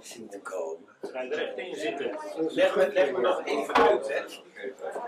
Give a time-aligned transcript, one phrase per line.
[0.00, 0.88] zien te komen.
[1.02, 2.18] Ga er in zitten.
[2.36, 4.08] Leg me, leg me even uit.
[4.08, 4.20] Hè.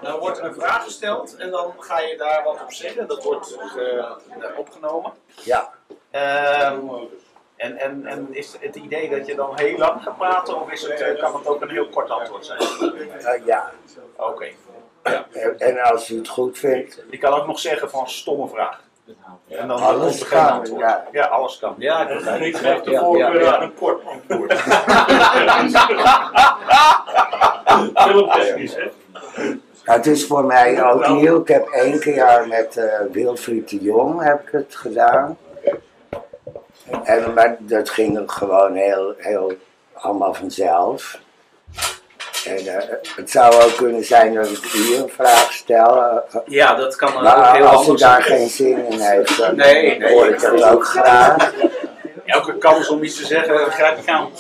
[0.00, 3.09] Dan wordt er een vraag gesteld en dan ga je daar wat op zeggen.
[3.09, 5.12] Dat wordt eh, opgenomen.
[5.45, 5.79] Ja,
[6.11, 6.87] Ehm,
[7.56, 10.83] en, en, en is het idee dat je dan heel lang gaat praten of is
[10.83, 12.59] het, eh, kan het ook een heel kort antwoord zijn?
[13.23, 13.73] nou ja.
[14.16, 14.48] Oké.
[15.33, 18.83] En, en als u het goed vindt, Je kan ook nog zeggen van stomme vraag.
[19.48, 21.05] En dan Alles kan, ja.
[21.12, 21.75] ja, alles kan.
[21.79, 22.65] Ja, ik Ik het.
[22.65, 24.53] geef de Ja, voorkeur aan een kort antwoord.
[27.95, 28.91] Filmtechnisch, hè?
[29.84, 31.41] Nou, het is voor mij ook nieuw.
[31.41, 35.39] Ik heb één keer met eh Wilfried de Jong heb ik het gedaan.
[37.05, 39.53] En, maar dat ging gewoon heel, heel
[39.93, 41.19] allemaal vanzelf.
[42.48, 46.02] En eh, het zou ook kunnen zijn dat ik hier een vraag stel.
[46.02, 46.16] eh,
[46.47, 48.39] Ja, dat kan ook maar heel als u daar zijn.
[48.39, 50.12] geen zin in heeft, dan Nee, nee.
[50.12, 51.53] hoor ik dat ook graag.
[52.25, 54.28] Elke kans om iets te zeggen, grijp ik aan.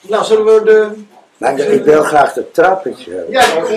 [0.00, 1.04] Nou, zullen we de...
[1.36, 3.32] Maar ik wil graag de trappetje hebben.
[3.32, 3.68] Ja, dat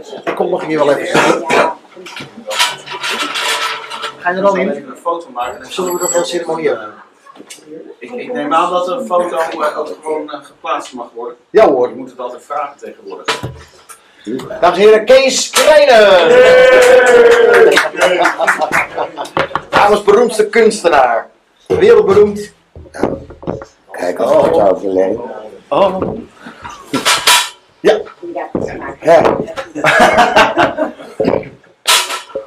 [0.00, 0.14] is.
[0.24, 1.72] Ik kom nog hier wel even zitten.
[4.20, 4.68] Ga je er al in?
[4.68, 5.66] Een foto maken.
[5.66, 6.94] Of zullen we nog wel ceremonie hebben?
[7.98, 11.36] Ik, ik neem aan dat een foto eh, ook gewoon eh, geplaatst mag worden.
[11.50, 11.90] Ja Je hoor.
[11.96, 13.40] moet het altijd vragen tegenwoordig.
[14.60, 16.28] Dames en heren, Kees Krijnen!
[19.70, 21.30] Dames beroemdste kunstenaar.
[21.66, 22.52] Wereldberoemd.
[23.90, 25.16] Kijk of ik het overleef.
[25.68, 26.18] Oh.
[27.80, 28.00] Ja.
[28.98, 29.20] Hè?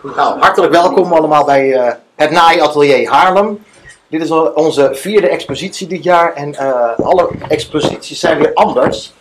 [0.04, 3.64] Nou, hartelijk welkom allemaal bij eh, het Naai Atelier Haarlem.
[4.08, 9.14] Dit is onze vierde expositie dit jaar en eh, alle exposities zijn weer anders.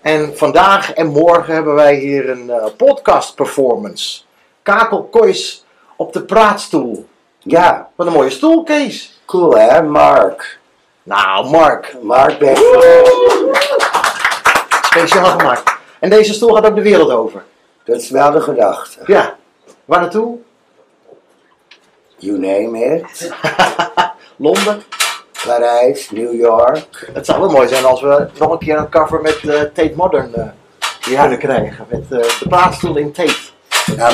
[0.00, 4.20] En vandaag en morgen hebben wij hier een eh, podcast performance.
[4.62, 5.64] Kakel Kois
[5.96, 7.06] op de praatstoel.
[7.38, 9.20] Ja, Wat een mooie stoel, Kees.
[9.26, 10.58] cool hè, Mark.
[11.02, 12.56] Nou, Mark, Mark ben
[14.82, 15.76] speciaal gemaakt.
[15.98, 17.44] En deze stoel gaat ook de wereld over.
[17.84, 18.98] Dat is wel de gedachte.
[19.06, 19.38] Ja.
[19.90, 20.38] Waar naartoe?
[22.16, 23.32] You name it.
[24.36, 24.82] Londen.
[25.46, 27.10] Parijs, New York.
[27.12, 29.92] Het zou wel mooi zijn als we nog een keer een cover met eh, Tate
[29.96, 30.48] Modern eh,
[31.00, 31.86] kunnen krijgen.
[31.88, 33.50] Met eh, de praatstoel in Tate.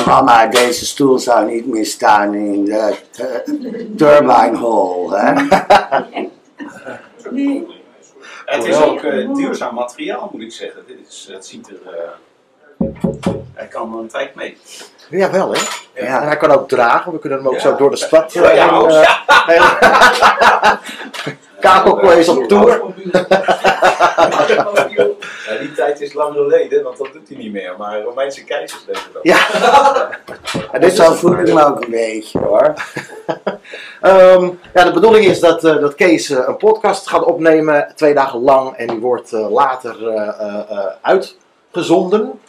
[0.05, 2.95] Mama, deze stoel zou niet meer staan in de
[3.97, 5.07] Turbine Hall.
[5.09, 5.33] Hè?
[8.45, 9.01] Het is ook
[9.35, 10.83] duurzaam materiaal, moet ik zeggen.
[10.87, 11.79] Dit is, het ziet er.
[12.79, 12.87] Eh,
[13.53, 14.57] hij kan een tijd mee.
[15.09, 15.59] Ja, wel hè.
[15.93, 16.21] Ja.
[16.21, 17.11] En hij kan ook dragen.
[17.11, 17.59] We kunnen hem ook Ja.
[17.59, 18.33] zo door de stad.
[18.33, 19.01] Ja, ja, en, ook, eh,
[19.47, 20.79] ja.
[21.59, 22.81] Kakelkooi is op tour.
[25.47, 27.73] Ja, die tijd is lang geleden, want dat doet hij niet meer.
[27.77, 29.23] Maar Romeinse keizers deden dat.
[29.23, 29.37] Ja.
[30.71, 32.73] En dit is zo voel ik me ook een beetje hoor.
[34.01, 38.13] Ehm, ja, de bedoeling is dat, eh, dat Kees eh, een podcast gaat opnemen, twee
[38.13, 38.75] dagen lang.
[38.75, 42.39] En die wordt eh, later eh, eh, eh, uitgezonden.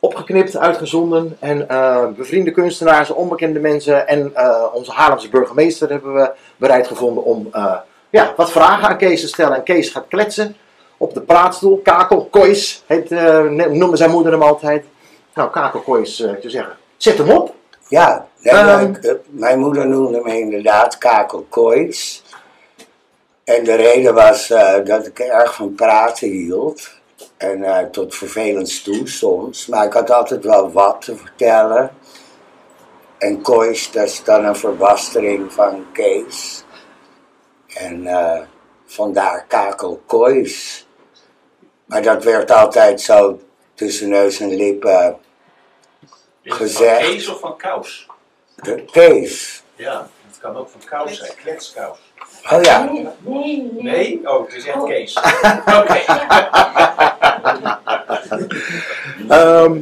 [0.00, 1.36] Opgeknipt, uitgezonden.
[1.40, 7.24] En eh, bevriende kunstenaars, onbekende mensen en eh, onze Haarlemse burgemeester hebben we bereid gevonden
[7.24, 7.76] om eh,
[8.10, 9.56] ja, wat vragen aan Kees te stellen.
[9.56, 10.56] En Kees gaat kletsen
[10.96, 11.80] op de praatstoel.
[11.82, 13.10] Kakel Kois heet,
[13.70, 14.84] noemde zijn moeder hem altijd.
[15.34, 17.54] Nou, Kakel Kois, zou zeggen, zet hem op.
[17.88, 18.26] Ja.
[18.42, 18.84] Eh,
[19.26, 22.22] mijn moeder noemde me inderdaad Kakel Koits.
[23.44, 24.48] En de reden was
[24.84, 26.90] dat ik erg van praten hield.
[27.38, 29.66] En eh, tot vervelend toe soms.
[29.66, 31.90] Maar ik had altijd wel wat te vertellen.
[33.18, 36.64] En Kois, dat is dan een verbastering van Kees.
[37.66, 38.40] En eh,
[38.86, 40.86] vandaar Kakel Kois.
[41.84, 43.40] Maar dat werd altijd zo
[43.74, 45.18] tussen neus en lippen
[46.42, 47.00] Gezegd.
[47.00, 48.06] Van Kees of van Kous?
[48.54, 49.62] de Kees.
[49.76, 51.32] Ja, het kan ook van Kous zijn.
[51.42, 51.98] Kletskous.
[52.50, 53.70] Oh ja, Nee, nee.
[53.72, 54.28] Nee?
[54.28, 55.16] Oh, het is echt Kees.
[55.80, 56.04] Oké.
[59.28, 59.78] Ehm,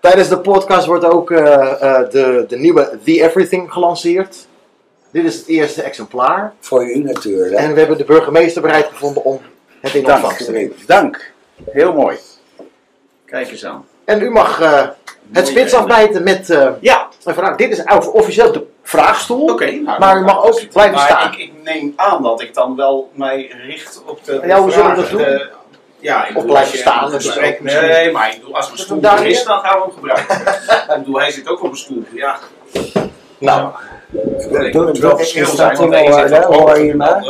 [0.00, 4.46] tijdens de podcast wordt ook eh, eh, de, de nieuwe The Everything gelanceerd.
[5.10, 6.52] Dit is het eerste exemplaar.
[6.60, 7.52] voor u natuurlijk.
[7.54, 9.40] En we hebben de burgemeester bereid gevonden om
[9.80, 10.76] het in ontvangst te nemen.
[10.86, 11.32] Dank.
[11.70, 12.16] Heel mooi.
[13.26, 13.86] Kijk eens aan.
[14.04, 14.94] En u mag eh, het
[15.32, 17.56] Mooi spits afbijten met eh, Ja, een vraag.
[17.56, 19.48] Dit is officieel de vraagstoel.
[19.52, 19.70] oké.
[19.70, 21.32] nou, Maar u mag ook blijven maar staan.
[21.32, 24.40] Ik, ik neem aan dat ik dan wel mij richt op de.
[24.44, 25.18] Ja, hoe zullen we dat doen?
[25.18, 25.50] De-
[26.06, 28.78] ja, ik Of blijven staan, dat ook misschien- Nee, maar ik bedoel, als er een
[28.78, 30.40] stoel Daar er is, dan gaan we hem gebruiken.
[30.94, 32.04] ik bedoel, hij zit ook op een stoel.
[32.12, 32.38] Ja,
[33.38, 33.70] Nou,
[34.10, 35.88] ik Doe- moet doe- wel is verschil dat zijn, want zit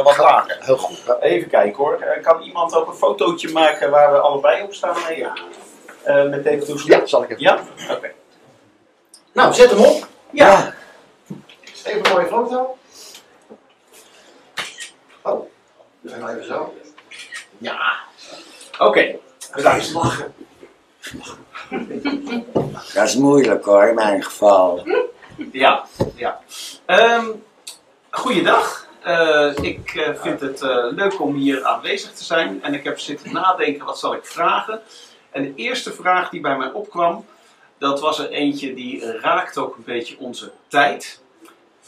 [0.04, 0.56] wat en lager.
[0.60, 0.98] heel goed.
[1.20, 2.00] Even kijken hoor.
[2.00, 4.94] Eh, Kan iemand ook een fotootje maken waar we allebei op staan?
[5.08, 5.32] Nee, ja.
[6.02, 6.98] Eh, met deze toestel?
[6.98, 7.42] Ja, zal ik even.
[7.42, 7.58] Ja?
[7.90, 8.12] Oké.
[9.32, 10.06] Nou, zet hem op.
[10.30, 10.74] Ja.
[11.84, 12.76] Even een mooie foto.
[15.22, 15.46] Oh,
[16.00, 16.74] we zijn nog even zo.
[17.58, 17.80] Ja.
[18.78, 19.18] Oké,
[19.54, 19.92] bedankt.
[19.92, 20.34] lachen.
[22.94, 24.86] Dat is moeilijk hoor, in mijn geval.
[25.52, 26.40] Ja, ja.
[26.86, 27.26] Ehm
[28.10, 28.86] goeiedag.
[29.02, 32.62] Eh, ik eh, vind het eh, leuk om hier aanwezig te zijn.
[32.62, 34.80] En ik heb zitten nadenken, wat zal ik vragen?
[35.30, 37.26] En de eerste vraag die bij mij opkwam,
[37.78, 41.20] dat was er eentje die raakt ook een beetje onze tijd.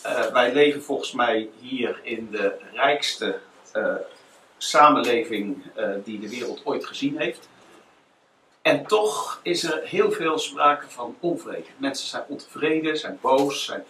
[0.02, 3.38] Eh, wij leven volgens mij hier in de rijkste
[3.72, 3.94] eh,
[4.58, 7.48] samenleving eh, die de wereld ooit gezien heeft.
[8.62, 11.66] En toch is er heel veel sprake van onvrede.
[11.76, 13.64] Mensen zijn ontevreden, zijn boos.
[13.64, 13.84] Zijn...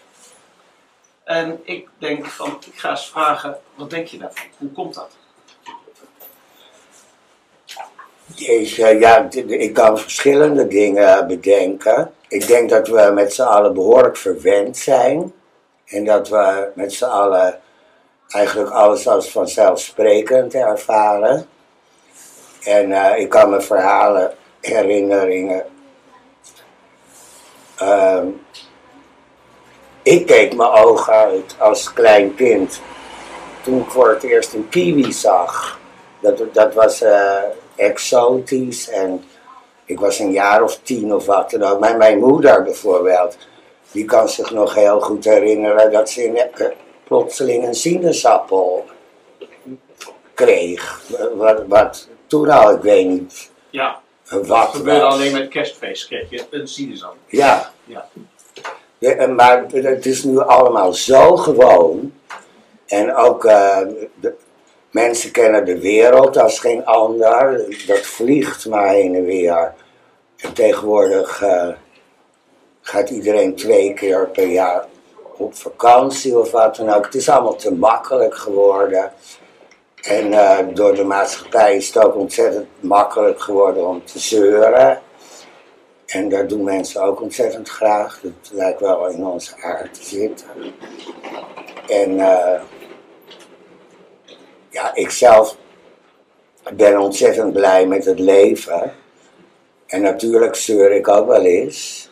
[1.25, 4.47] En ik denk van, ik ga eens vragen, wat denk je daarvan?
[4.56, 5.17] Hoe komt dat?
[8.35, 12.12] Jeetje, ja, ik kan verschillende dingen bedenken.
[12.29, 15.32] Ik denk dat we met z'n allen behoorlijk verwend zijn.
[15.85, 17.61] En dat we met z'n allen
[18.28, 21.46] eigenlijk alles als vanzelfsprekend ervaren.
[22.62, 25.64] En eh, ik kan me verhalen, herinneringen.
[27.76, 28.26] Ehm,
[30.02, 32.80] ik keek mijn ogen uit als klein kind
[33.62, 35.78] toen ik voor het eerst een kiwi zag.
[36.20, 37.42] Dat, dat was eh,
[37.76, 39.25] exotisch en
[39.84, 41.80] ik was een jaar of tien of wat dan.
[41.80, 43.36] Mijn, mijn moeder bijvoorbeeld,
[43.90, 46.36] die kan zich nog heel goed herinneren dat ze in,
[47.08, 48.84] plotseling een sinaasappel
[50.34, 51.02] kreeg.
[51.34, 54.00] Wat, wat toen al, ik weet niet Ja,
[54.31, 55.12] wat dat gebeurde was.
[55.14, 57.19] alleen met kerstfeest, kreeg je een sinaasappel.
[57.26, 57.72] Ja.
[57.84, 59.26] Ja.
[59.26, 62.12] Maar het is nu allemaal zo gewoon.
[62.87, 63.78] En ook eh,
[64.20, 64.34] de,
[64.90, 67.64] mensen kennen de wereld als geen ander.
[67.87, 69.75] Dat vliegt maar heen en weer.
[70.37, 71.69] En tegenwoordig eh,
[72.81, 74.87] gaat iedereen twee keer per jaar
[75.38, 77.05] op vakantie of wat dan ook.
[77.05, 79.12] Het is allemaal te makkelijk geworden.
[80.02, 85.00] En eh, door de maatschappij is het ook ontzettend makkelijk geworden om te zeuren.
[86.06, 88.20] En dat doen mensen ook ontzettend graag.
[88.23, 90.46] Dat lijkt wel in onze aard te zitten.
[91.88, 92.61] En eh,
[94.70, 95.56] ja, ik zelf
[96.73, 98.94] ben ontzettend blij met het leven.
[99.87, 102.11] En natuurlijk zeur ik ook wel eens.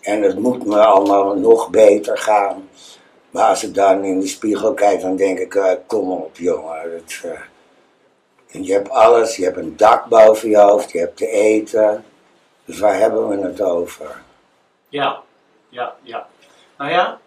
[0.00, 2.68] En het moet me allemaal nog beter gaan.
[3.30, 7.02] Maar als ik dan in de spiegel kijk, dan denk ik, eh, kom op jongen.
[7.22, 12.04] Eh, je hebt alles, je hebt een dak boven je hoofd, je hebt te eten.
[12.64, 14.22] Dus waar hebben we het over?
[14.88, 15.22] Ja,
[15.68, 16.28] ja, ja.
[16.78, 17.20] Nou ja,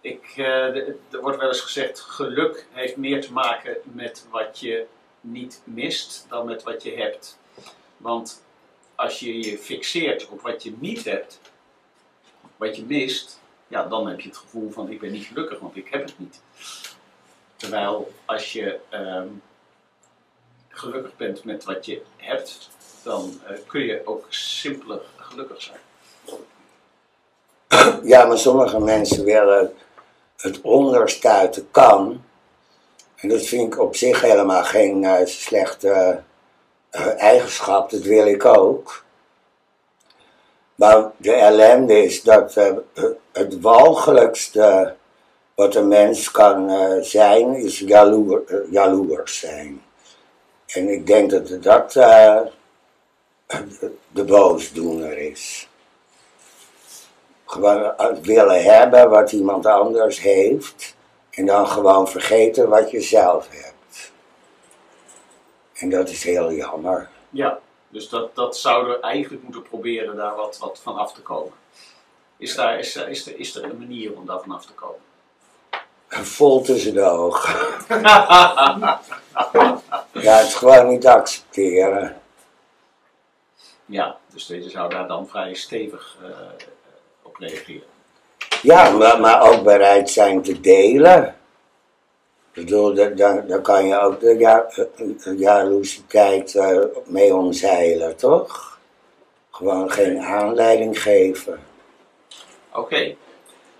[0.00, 4.86] ik, eh, er wordt wel eens gezegd, geluk heeft meer te maken met wat je
[5.20, 7.38] niet mist dan met wat je hebt.
[7.96, 8.44] Want
[8.94, 11.40] als je je fixeert op wat je niet hebt,
[12.62, 15.76] wat je mist, ja, dan heb je het gevoel van ik ben niet gelukkig, want
[15.76, 16.40] ik heb het niet.
[17.56, 19.28] Terwijl als je ehm,
[20.68, 22.70] gelukkig bent met wat je hebt,
[23.02, 25.78] dan eh, kun je ook simpeler gelukkig zijn.
[28.04, 29.74] Ja, maar sommige mensen willen
[30.36, 32.24] het onderstuiten kan.
[33.16, 36.22] En dat vind ik op zich helemaal geen eh, slechte
[36.90, 39.04] eh, eigenschap, dat wil ik ook.
[40.82, 42.72] Maar de ellende is dat eh,
[43.32, 44.94] het walgelijkste
[45.54, 49.82] wat een mens kan eh, zijn, is jaloer, eh, jaloers zijn.
[50.66, 51.92] En ik denk dat dat
[54.12, 55.68] de boosdoener is.
[57.44, 60.96] Gewoon willen hebben wat iemand anders heeft.
[61.30, 64.12] En dan gewoon vergeten wat je zelf hebt.
[65.74, 67.08] En dat is heel jammer.
[67.30, 67.58] Ja,
[67.92, 71.52] dus dat, dat zouden we eigenlijk moeten proberen daar wat, wat van af te komen.
[72.36, 74.72] Is, daar, is, er- is, er, is er een manier om daar van af te
[74.72, 75.00] komen?
[76.08, 77.54] Vol tussen de ogen.
[80.12, 82.20] Ja, het is gewoon niet te accepteren.
[83.86, 86.28] ja, dus deze zou daar dan vrij stevig eh,
[87.22, 87.86] op reageren.
[88.62, 91.36] Ja, maar, maar ook bereid zijn te delen.
[92.52, 94.66] Bedoel, daar kan je ook de ja,
[95.36, 98.78] jaloesiteit eh, mee omzeilen, toch?
[99.50, 101.60] Gewoon geen aanleiding geven.
[102.72, 103.14] Oké,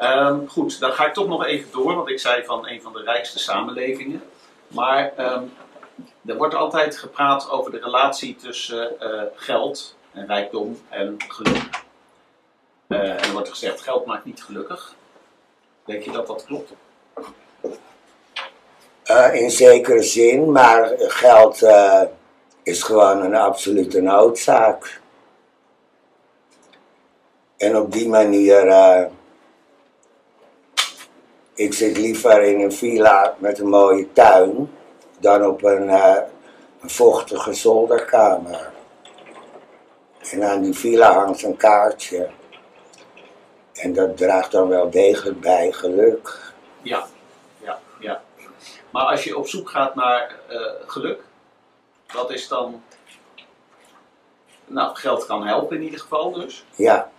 [0.02, 2.92] Ehm, goed, dan ga ik toch nog even door, want ik zei van een van
[2.92, 4.22] de rijkste samenlevingen.
[4.66, 5.44] Maar ehm,
[6.26, 11.68] er wordt altijd gepraat over de relatie tussen eh, geld en rijkdom en geluk.
[12.86, 14.94] Eh, en er wordt gezegd, geld maakt niet gelukkig.
[15.84, 16.72] Denk je dat dat klopt?
[19.02, 22.02] Eh, in zekere zin, maar geld eh,
[22.62, 25.00] is gewoon een absolute noodzaak.
[27.56, 29.04] En op die manier, eh,
[31.54, 34.70] ik zit liever in een villa met een mooie tuin
[35.18, 38.72] dan op een, een vochtige zolderkamer.
[40.30, 42.28] En aan die villa hangt een kaartje.
[43.72, 46.52] En dat draagt dan wel degelijk bij geluk.
[46.82, 47.06] Ja.
[48.92, 51.22] Maar als je op zoek gaat naar eh, geluk,
[52.12, 52.82] wat is dan.
[54.64, 56.64] Nou, geld kan helpen in ieder geval dus.
[56.74, 57.10] Ja,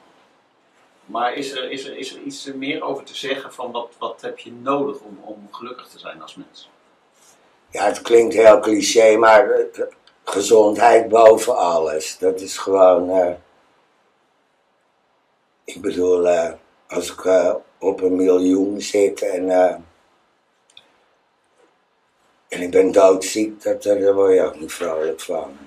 [1.06, 4.22] Maar is er, is er, is er iets meer over te zeggen van wat, wat
[4.22, 6.70] heb je nodig om, om gelukkig te zijn als mens?
[7.70, 9.84] ja het klinkt heel cliché, maar eh,
[10.24, 12.18] gezondheid boven alles.
[12.18, 13.10] Dat is gewoon.
[13.10, 13.34] eh,
[15.64, 16.28] ik bedoel,
[16.88, 17.26] als ik
[17.80, 19.86] op een miljoen zit en.
[22.54, 25.58] En ik ben doodziek, dat, daar word je ook niet vrolijk van.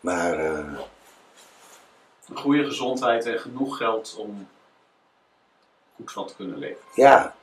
[0.00, 0.38] Maar.
[0.38, 4.48] Een goede gezondheid en genoeg geld om
[5.96, 6.82] goed van te kunnen leven.
[6.94, 7.34] ja,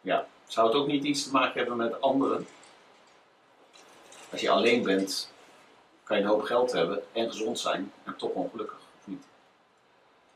[0.00, 0.26] Ja.
[0.46, 2.46] Zou het ook niet iets te maken hebben met anderen?
[4.30, 5.32] Als je alleen bent,
[6.04, 9.22] kan je een hoop geld hebben en gezond zijn en toch ongelukkig, of niet?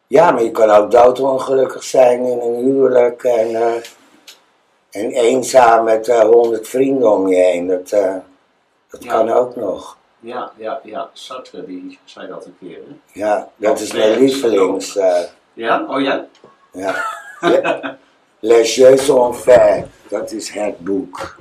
[0.07, 3.83] Ja, maar je kan ook doodongelukkig zijn in een huwelijk en, eh,
[4.99, 7.67] en eenzaam met eh, honderd vrienden om je heen.
[7.67, 8.15] Dat, eh,
[8.91, 9.11] dat Ja.
[9.13, 9.97] kan ook nog.
[10.21, 11.11] Ja, ja, ja.
[11.13, 12.77] Sartre die zei dat een keer.
[12.77, 13.21] Hè?
[13.21, 14.99] Ja, dat is mijn lievelings.
[15.53, 15.85] Ja?
[15.89, 16.27] Oh ja?
[16.73, 17.05] ja.
[17.41, 17.97] Le-
[18.41, 21.39] Les Jeux faits, dat is het boek.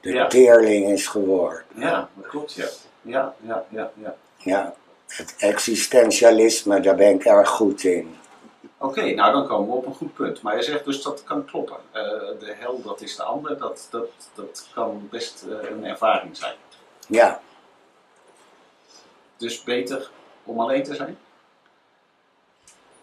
[0.00, 0.26] De Ja.
[0.26, 1.62] teerling is geworden.
[1.74, 2.66] Ja, dat klopt, ja.
[3.02, 4.14] Ja, ja, ja, ja.
[4.36, 4.74] Ja,
[5.06, 8.16] het existentialisme, daar ben ik erg goed in.
[8.80, 10.42] Oké, nou dan komen we op een goed punt.
[10.42, 11.76] Maar je zegt dus dat kan kloppen.
[11.92, 12.02] Eh,
[12.38, 13.58] de hel, dat is de ander.
[13.58, 16.54] Dat, dat, dat kan best eh, een ervaring zijn.
[17.08, 17.40] Ja,
[19.36, 20.10] Dus beter
[20.44, 21.18] om alleen te zijn?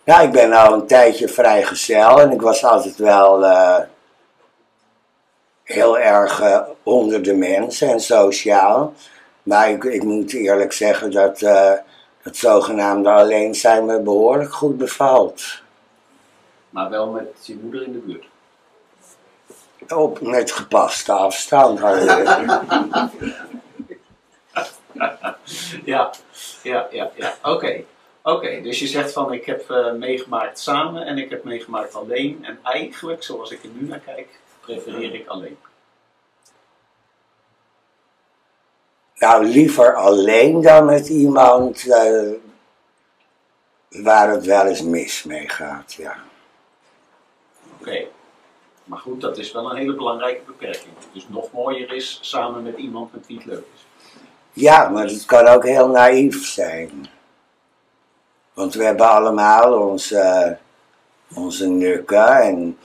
[0.03, 3.79] Ja, ik ben al een tijdje vrijgezel en ik was altijd wel eh,
[5.63, 6.43] heel erg
[6.83, 8.93] onder de mensen en sociaal.
[9.43, 11.39] Maar ik, ik moet eerlijk zeggen dat
[12.21, 15.63] het zogenaamde alleen zijn me behoorlijk goed bevalt.
[16.75, 18.25] Maar wel met je moeder in de buurt.
[19.93, 21.79] Op met gepaste afstand.
[25.85, 26.13] Ja,
[26.63, 27.33] ja, ja, ja.
[27.43, 27.83] Oké.
[28.21, 32.45] Oké, dus je zegt van ik heb eh, meegemaakt samen en ik heb meegemaakt alleen.
[32.45, 35.57] En eigenlijk, zoals ik er nu naar kijk, prefereer ik alleen.
[39.15, 42.31] nou, liever alleen dan met iemand eh,
[43.89, 45.93] waar het wel eens mis mee gaat.
[45.93, 46.15] Ja.
[47.85, 48.07] Oké.
[48.83, 50.93] Maar goed, dat is wel een hele belangrijke beperking.
[51.13, 53.85] Dus nog mooier is samen met iemand met wie het leuk is.
[54.53, 57.07] Ja, maar het kan ook heel naïef zijn.
[58.53, 60.57] Want we hebben allemaal onze,
[61.35, 62.77] onze nukken en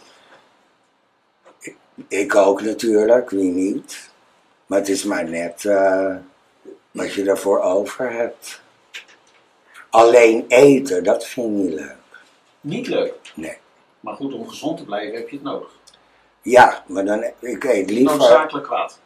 [1.59, 1.77] ik,
[2.09, 4.11] ik ook natuurlijk, wie niet.
[4.67, 6.15] Maar het is maar net eh,
[6.91, 8.61] wat je ervoor over hebt.
[9.91, 11.97] Alleen eten, dat vind ik niet leuk.
[12.61, 13.15] Niet leuk.
[13.35, 13.60] Nee.
[14.01, 15.69] Maar goed, om gezond te blijven heb je het nodig.
[16.43, 18.17] Ja, maar dan, ik eet liever...
[18.17, 18.99] Noodzakelijk kwaad.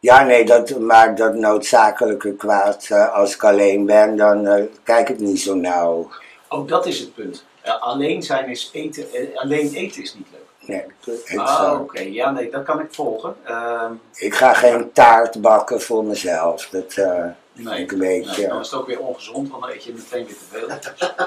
[0.00, 5.08] Ja, nee, dat, maar dat noodzakelijke kwaad, eh, als ik alleen ben, dan eh, kijk
[5.08, 6.08] ik niet zo nauw.
[6.48, 7.44] Oh, dat is het punt.
[7.60, 10.40] Eh, alleen zijn is eten, alleen eten is niet leuk.
[10.68, 12.00] Nee, Ah, oké.
[12.00, 13.36] Ja, nee, dat kan ik volgen.
[13.44, 16.68] Ehm, ik ga geen taart bakken voor mezelf.
[16.68, 16.96] Dat
[17.52, 18.40] nee, ik een beetje.
[18.40, 20.36] nee, dan is het ook weer ongezond, want dan eet je meteen weer
[20.78, 21.18] te veel.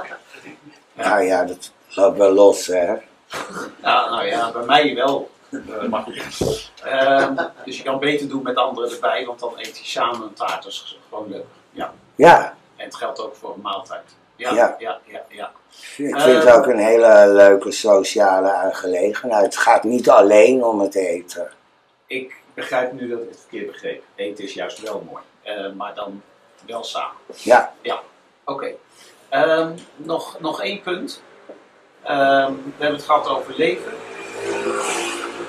[1.05, 2.93] nou ja, dat loopt wel los, hè.
[3.81, 5.29] Ja, nou ja, bij mij wel.
[5.89, 6.71] Maar goed.
[6.83, 10.33] Ehm, dus je kan beter doen met anderen erbij, want dan eet je samen een
[10.33, 10.63] taart.
[10.63, 11.45] Dat is gewoon leuk.
[11.71, 11.93] Ja.
[12.15, 14.03] Ja, En het geldt ook voor een maaltijd.
[14.35, 14.75] Ja, Ja.
[14.79, 15.51] ja, ja, ja.
[15.97, 19.45] ik vind het ook een hele leuke sociale aangelegenheid.
[19.45, 21.51] Het gaat niet alleen om het eten.
[22.07, 24.03] Ik begrijp nu dat ik het verkeerd begreep.
[24.15, 25.23] Eten is juist wel mooi.
[25.41, 26.21] Eh, maar dan
[26.65, 27.15] wel samen.
[27.35, 27.73] Ja,
[28.45, 28.71] Oké.
[29.29, 31.21] Ehm, nog, nog één punt.
[32.09, 33.93] Ehm, we hebben het gehad over leven,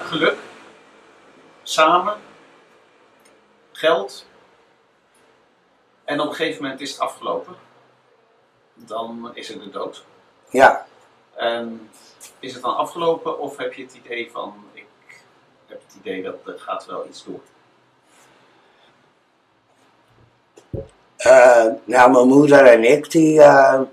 [0.03, 0.39] geluk,
[1.63, 2.17] samen,
[3.73, 4.27] geld.
[6.05, 7.55] En op een gegeven moment is het afgelopen.
[8.75, 10.05] Dan is er de dood.
[10.51, 10.87] ja.
[11.35, 11.91] En
[12.39, 14.87] is het dan afgelopen of heb je het idee van, ik
[15.67, 17.41] heb het idee dat er gaat wel iets door?
[21.17, 23.43] Eh, nou, mijn moeder en ik, die.
[23.43, 23.87] eh, ja,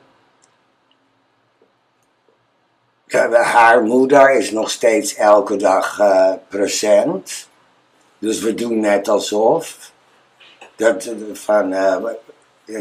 [3.32, 7.48] haar moeder is nog steeds elke dag eh, present.
[8.20, 9.92] Dus we doen net alsof.
[10.76, 11.96] Dat, eh, van, eh,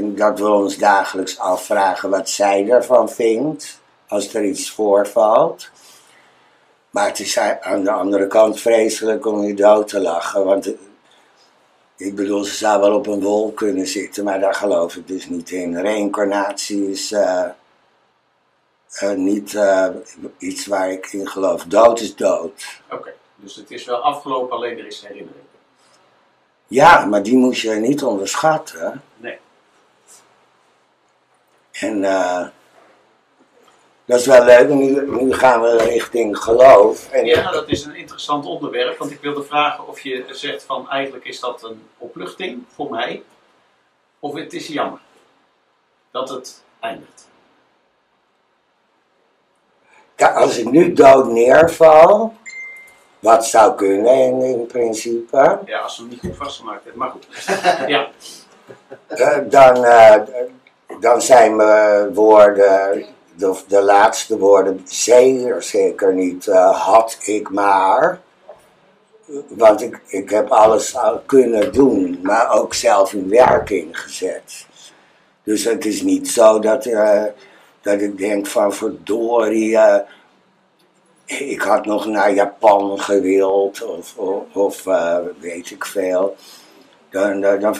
[0.00, 5.70] dat we ons dagelijks afvragen wat zij ervan vindt als er iets voorvalt.
[6.90, 10.44] Maar het is aan de andere kant vreselijk om je dood te lachen.
[10.44, 10.70] Want
[11.96, 15.28] ik bedoel, ze zou wel op een wol kunnen zitten, maar daar geloof ik dus
[15.28, 15.80] niet in.
[15.80, 17.14] Reïncarnatie is
[19.02, 19.88] uh, niet uh,
[20.38, 21.64] iets waar ik in geloof.
[21.64, 22.80] Dood is dood.
[22.90, 25.44] Oké, dus het is wel afgelopen, alleen er is herinnering.
[26.66, 29.02] Ja, maar die moet je niet onderschatten.
[29.16, 29.38] Nee.
[31.72, 32.04] En
[34.06, 37.10] dat is wel leuk, nu, nu gaan we richting geloof.
[37.10, 40.90] En Ja, dat is een interessant onderwerp, want ik wilde vragen of je zegt van
[40.90, 43.22] eigenlijk is dat een opluchting voor mij,
[44.18, 45.00] of het is jammer
[46.10, 47.28] dat het eindigt.
[50.16, 52.34] Als ik nu dood neerval,
[53.18, 57.10] wat zou kunnen in, in principe, Ja, als we hem niet goed vastgemaakt hebben, maar
[57.10, 57.26] goed.
[57.86, 58.08] Ja,
[59.06, 60.20] eh, dan, eh,
[61.00, 63.04] dan zijn mijn woorden,
[63.34, 68.20] de, de laatste woorden, zeker, zeker niet eh, had ik maar.
[69.48, 74.66] Want ik, ik heb alles al kunnen doen, maar ook zelf in werking gezet.
[75.42, 77.24] Dus het is niet zo dat, eh,
[77.86, 80.00] dat ik denk van verdorie, eh,
[81.50, 84.16] ik had nog naar Japan gewild of,
[84.52, 86.36] of, eh, weet ik veel.
[87.10, 87.76] Dan, dan,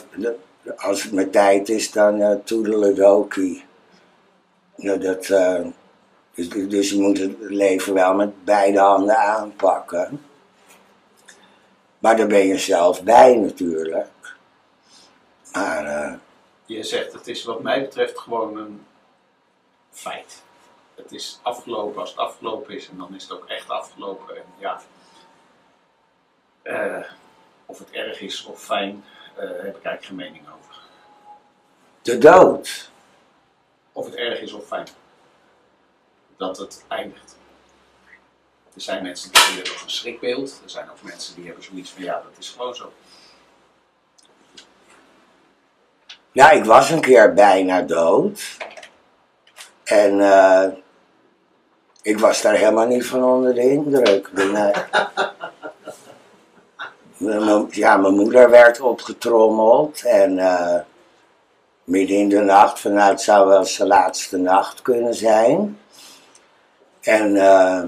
[0.76, 3.62] als het mijn tijd is, dan uh.
[4.76, 5.60] Ja, dat, eh,
[6.34, 10.20] dus, dus je moet het leven wel met beide handen aanpakken.
[11.98, 14.06] Maar daar ben je zelf bij natuurlijk.
[15.52, 16.12] Maar eh,
[16.66, 18.80] je zegt het is wat mij betreft gewoon een
[19.96, 20.42] feit.
[20.94, 24.36] Het is afgelopen als het afgelopen is en dan is het ook echt afgelopen.
[24.36, 24.80] En ja,
[26.62, 27.10] eh,
[27.66, 30.74] of het erg is of fijn, eh, heb ik eigenlijk geen mening over.
[32.02, 32.90] de dood.
[33.92, 34.86] Of het erg is of fijn.
[36.36, 37.36] Dat het eindigt.
[38.74, 40.60] Er zijn mensen die hebben nog een schrikbeeld.
[40.64, 42.92] Er zijn ook mensen die hebben zoiets van ja, dat is gewoon zo.
[46.32, 48.56] Ja, ik was een keer bijna dood.
[49.86, 50.64] En eh,
[52.02, 54.30] ik was daar helemaal niet van onder de indruk.
[57.16, 60.80] Mijn- ja, mijn moeder werd opgetrommeld en eh,
[61.84, 65.78] midden in de nacht, vanuit zou wel de laatste nacht kunnen zijn.
[67.00, 67.82] En eh,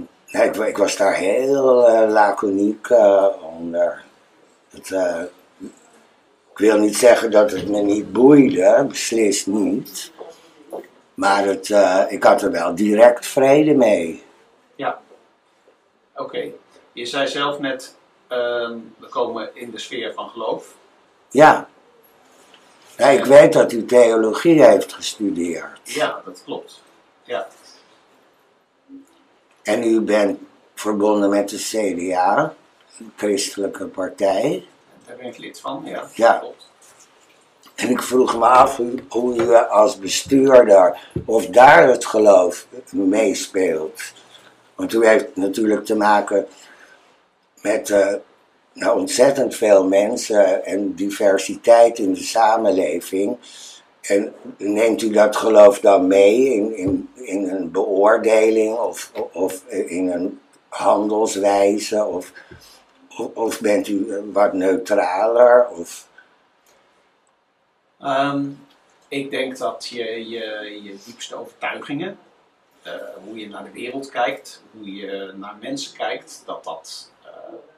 [0.45, 3.27] ik, ik was daar heel eh, laconiek eh,
[3.59, 4.03] onder.
[4.71, 5.21] Het, eh,
[6.53, 10.13] ik wil niet zeggen dat het me niet boeide, beslist niet.
[11.19, 14.23] Maar het, eh, ik had er wel direct vrede mee.
[14.77, 15.01] Ja.
[16.17, 16.51] Oké.
[16.93, 17.95] Je zei zelf net,
[18.29, 20.75] ehm, we komen in de sfeer van geloof.
[21.31, 21.69] Ja.
[22.97, 23.09] ja.
[23.09, 25.81] Ik weet dat u theologie heeft gestudeerd.
[25.85, 26.83] Ja, dat klopt.
[27.23, 27.49] Ja.
[29.63, 30.39] En u bent
[30.75, 32.55] verbonden met de CDA,
[32.99, 34.67] een christelijke partij.
[35.07, 35.83] Daar ben ik lid van.
[35.85, 36.39] Ja, Ja.
[36.39, 36.71] klopt.
[37.79, 44.03] En ik vroeg me af hoe, u als bestuurder, of daar het geloof meespeelt.
[44.75, 46.47] Want u heeft natuurlijk te maken
[47.63, 48.15] met eh,
[48.73, 53.37] nou, ontzettend veel mensen en diversiteit in de samenleving.
[54.01, 60.11] En neemt u dat geloof dan mee in, in, in een beoordeling of, of in
[60.11, 62.05] een handelswijze?
[62.05, 62.33] Of,
[63.35, 65.69] of, bent u wat neutraler?
[65.69, 66.08] Of,
[68.01, 68.51] Ehm,
[69.09, 72.19] ik denk dat je je, je diepste overtuigingen,
[72.83, 72.93] eh,
[73.25, 77.31] hoe je naar de wereld kijkt, hoe je naar mensen kijkt, dat dat eh,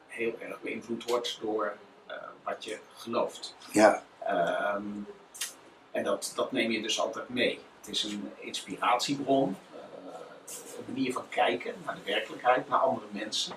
[0.07, 3.55] heel erg beïnvloed wordt door eh, wat je gelooft.
[3.73, 4.83] ja, Ehm,
[5.91, 7.61] en dat, dat neem je dus altijd mee.
[7.81, 9.57] Het is een inspiratiebron,
[10.47, 13.55] een manier van kijken naar de werkelijkheid, naar andere mensen.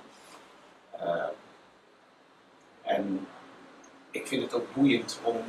[0.92, 1.26] Eh,
[2.82, 3.28] en
[4.12, 5.44] ik vind het ook boeiend om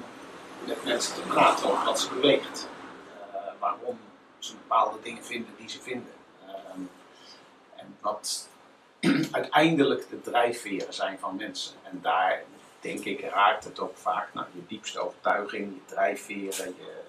[0.67, 2.69] met mensen te praten over wat ze beweegt.
[3.33, 3.99] Eh, waarom
[4.39, 6.13] ze bepaalde dingen vinden die ze vinden.
[6.47, 6.81] Ehm,
[7.77, 8.49] en wat
[9.31, 11.75] uiteindelijk de drijfveren zijn van mensen.
[11.83, 12.43] En daar,
[12.81, 17.03] denk ik, raakt het ook vaak naar je diepste overtuiging, je drijfveren, je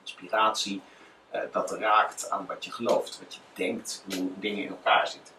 [0.00, 0.82] inspiratie.
[1.30, 5.34] eh, dat raakt aan wat je gelooft, wat je denkt, hoe dingen in elkaar zitten.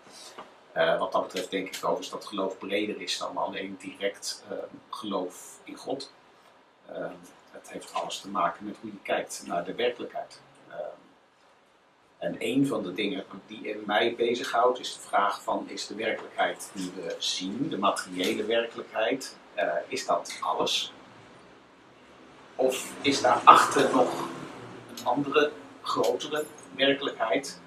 [0.71, 4.57] Eh, wat dat betreft denk ik overigens dat geloof breder is dan alleen direct eh,
[4.89, 6.11] geloof in God.
[7.55, 10.41] Eh, het heeft alles te maken met hoe je kijkt naar de werkelijkheid.
[10.67, 10.75] Eh,
[12.17, 15.95] en een van de dingen die in mij bezighoudt is de vraag van is de
[15.95, 20.93] werkelijkheid die we zien, de materiële werkelijkheid, eh, is dat alles?
[22.55, 24.27] of is daarachter nog
[24.89, 27.59] een andere, grotere werkelijkheid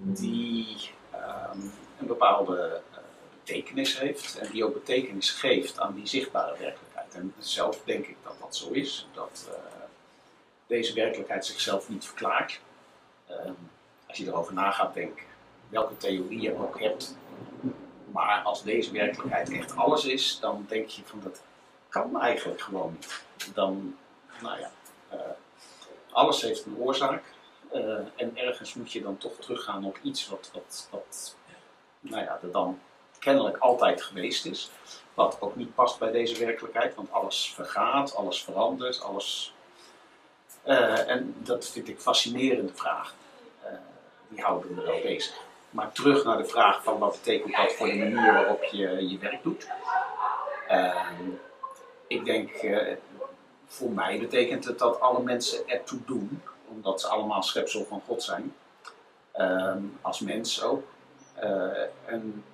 [0.00, 1.60] die ehm,
[1.98, 2.98] een bepaalde uh,
[3.38, 6.87] betekenis heeft en die ook betekenis geeft aan die zichtbare werkelijkheid.
[7.18, 9.54] En zelf denk ik dat dat zo is, dat uh,
[10.66, 12.60] deze werkelijkheid zichzelf niet verklaart.
[13.26, 13.52] Ehm,
[14.06, 15.24] als je erover na gaat denken,
[15.68, 17.16] welke theorie je ook hebt,
[18.12, 21.42] maar als deze werkelijkheid echt alles is, dan denk je van dat
[21.88, 23.54] kan eigenlijk gewoon niet.
[23.54, 23.96] Dan,
[24.42, 24.70] nou ja,
[25.12, 25.20] uh,
[26.10, 27.22] alles heeft een oorzaak.
[27.74, 31.36] Uh, en ergens moet je dan toch teruggaan op iets wat, wat, wat
[32.00, 32.80] nou ja, er dan
[33.18, 34.70] kennelijk altijd geweest is.
[35.18, 39.54] Wat ook niet past bij deze werkelijkheid, want alles vergaat, alles verandert, alles.
[40.66, 43.16] Uh, en dat vind ik fascinerende vragen.
[44.28, 45.40] die houden me wel bezig.
[45.70, 49.18] Maar terug naar de vraag van wat betekent dat voor de manier waarop je je
[49.18, 49.68] werk doet.
[50.68, 51.24] Ehm,
[52.06, 52.50] ik denk,
[53.66, 58.22] voor mij betekent het dat alle mensen ertoe doen, omdat ze allemaal schepsel van God
[58.22, 58.54] zijn.
[60.02, 60.82] Als mens ook.
[62.04, 62.44] En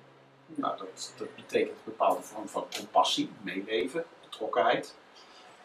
[0.45, 4.95] nou, dat, betekent een bepaalde vorm van compassie, meeleven, betrokkenheid.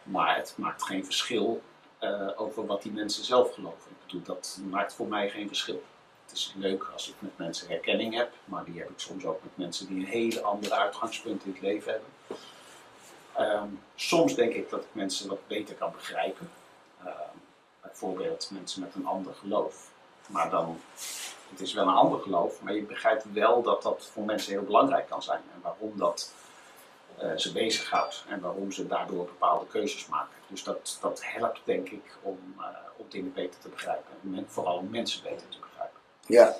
[0.03, 1.61] Maar het maakt geen verschil
[2.01, 3.91] uh, over wat die mensen zelf geloven.
[3.91, 5.83] Ik bedoel, dat maakt voor mij geen verschil
[6.31, 9.43] het is leuk als ik met mensen herkenning heb, maar die heb ik soms ook
[9.43, 12.09] met mensen die een hele andere uitgangspunt in het leven hebben.
[13.39, 16.51] Um, soms denk ik dat ik mensen wat beter kan begrijpen.
[17.05, 17.41] Um,
[17.81, 19.91] bijvoorbeeld mensen met een ander geloof.
[20.27, 20.81] Maar dan,
[21.51, 24.63] het is wel een ander geloof, maar je begrijpt wel dat dat voor mensen heel
[24.63, 25.41] belangrijk kan zijn.
[25.53, 26.33] En waarom dat
[27.23, 30.35] uh, ze bezighoudt en waarom ze daardoor bepaalde keuzes maken.
[30.47, 34.11] Dus dat, dat helpt denk ik om, uh, om dingen beter te begrijpen.
[34.35, 35.99] En vooral mensen beter te begrijpen.
[36.25, 36.55] Ja.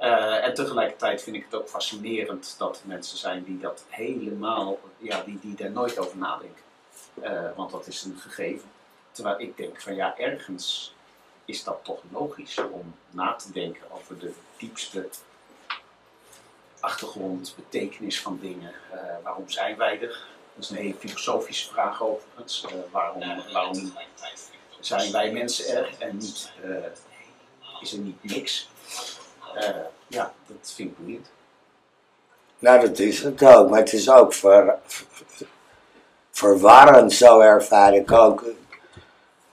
[0.00, 4.78] Uh, en tegelijkertijd vind ik het ook fascinerend dat er mensen zijn die dat helemaal,
[4.98, 6.62] ja, die, die daar nooit over nadenken.
[7.56, 8.70] Want dat is een gegeven.
[9.12, 10.94] Terwijl ik denk van ja, ergens
[11.48, 15.08] is dat toch logisch om na te denken over de diepste
[16.80, 18.72] achtergrond, betekenis van dingen.
[18.94, 20.26] Uh, waarom zijn wij er?
[20.54, 22.66] Dat is een hele filosofische vraag overigens.
[22.90, 23.92] waarom, waarom
[24.80, 26.52] zijn wij mensen er en niet
[27.80, 28.68] is er niet niks.
[30.06, 31.30] Ja, dat vind ik boeiend.
[32.58, 33.70] Nou, dat is het ook.
[33.70, 34.78] Maar het is ook ver,
[36.30, 38.44] verwarrend, zo ervaar ik ook,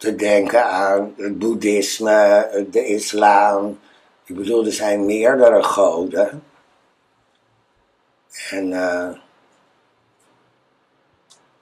[0.06, 3.80] te denken aan het boeddhisme, de islam.
[4.26, 6.44] Ik bedoel, er zijn meerdere goden.
[8.50, 9.10] En uh,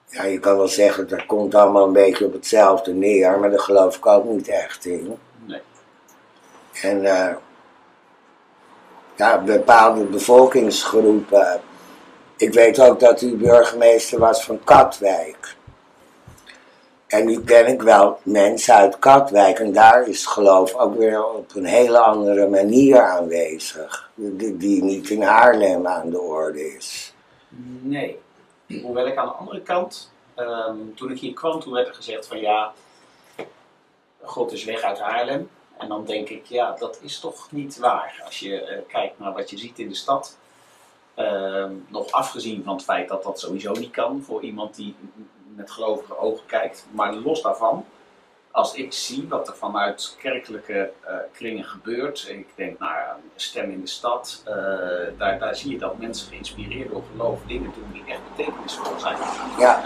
[0.06, 3.60] ja, je kan wel zeggen, dat komt allemaal een beetje op hetzelfde neer, maar daar
[3.60, 5.17] geloof ik ook niet echt in.
[6.82, 7.36] En uh,
[9.15, 11.62] ja, bepaalde bevolkingsgroepen.
[12.38, 15.56] Ik weet ook dat u burgemeester was van Katwijk.
[17.13, 21.56] En nu ken ik wel mensen uit Katwijk en daar is geloof ook weer op
[21.56, 24.10] een hele andere manier aanwezig.
[24.15, 27.13] Die, niet in Haarlem aan de orde is.
[27.82, 28.19] Nee.
[28.82, 32.28] Hoewel ik aan de andere kant, um, toen ik hier kwam, toen werd er gezegd
[32.28, 32.73] van ja,
[34.21, 35.49] God is weg uit Haarlem.
[35.78, 38.21] En dan denk ik, ja, dat is toch niet waar.
[38.26, 40.38] Als je uh, kijkt naar wat je ziet in de stad.
[41.17, 44.95] Uh, nog afgezien van het feit dat dat sowieso niet kan voor iemand die
[45.56, 46.86] met gelovige ogen kijkt.
[46.92, 47.86] Maar los daarvan,
[48.52, 52.28] als ik zie wat er vanuit kerkelijke uh, kringen gebeurt.
[52.30, 54.44] Ik denk naar een stem in de stad.
[54.48, 54.54] Uh,
[55.18, 59.18] daar, daar zie je dat mensen geïnspireerd door geloof dingen doen die echt betekenisvol zijn.
[59.60, 59.82] Ja.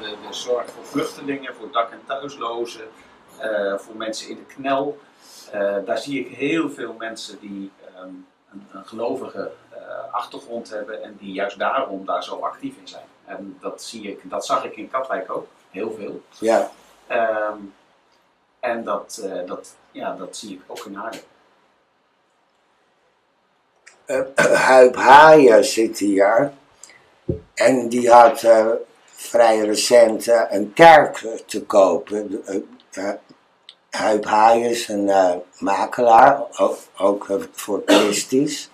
[0.00, 2.88] de, de zorg voor vluchtelingen, voor dak- en thuislozen.
[3.76, 4.98] voor mensen in de knel.
[5.54, 7.70] Uh, daar zie ik heel veel mensen die
[8.02, 9.78] um, een, een, gelovige uh,
[10.10, 13.04] achtergrond hebben en die juist daarom daar zo actief in zijn.
[13.28, 16.22] En dat, zie ik, dat zag ik in Katwijk ook, heel veel.
[16.38, 16.70] Ja.
[17.50, 17.74] Um,
[18.60, 21.20] en dat, uh, dat, ja, dat zie ik ook in Haarlem.
[24.68, 26.52] Huip Haaien zit hier
[27.54, 28.46] en die had
[29.04, 32.44] vrij recent een kerk te kopen.
[33.90, 38.70] Huip Haai is een uh, makelaar, ook, ook voor Christus.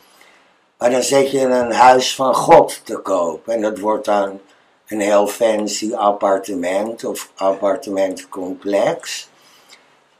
[0.84, 3.48] Maar dan zet je een huis van God te koop.
[3.48, 4.40] En dat wordt dan
[4.88, 9.28] een heel fancy appartement of appartementencomplex.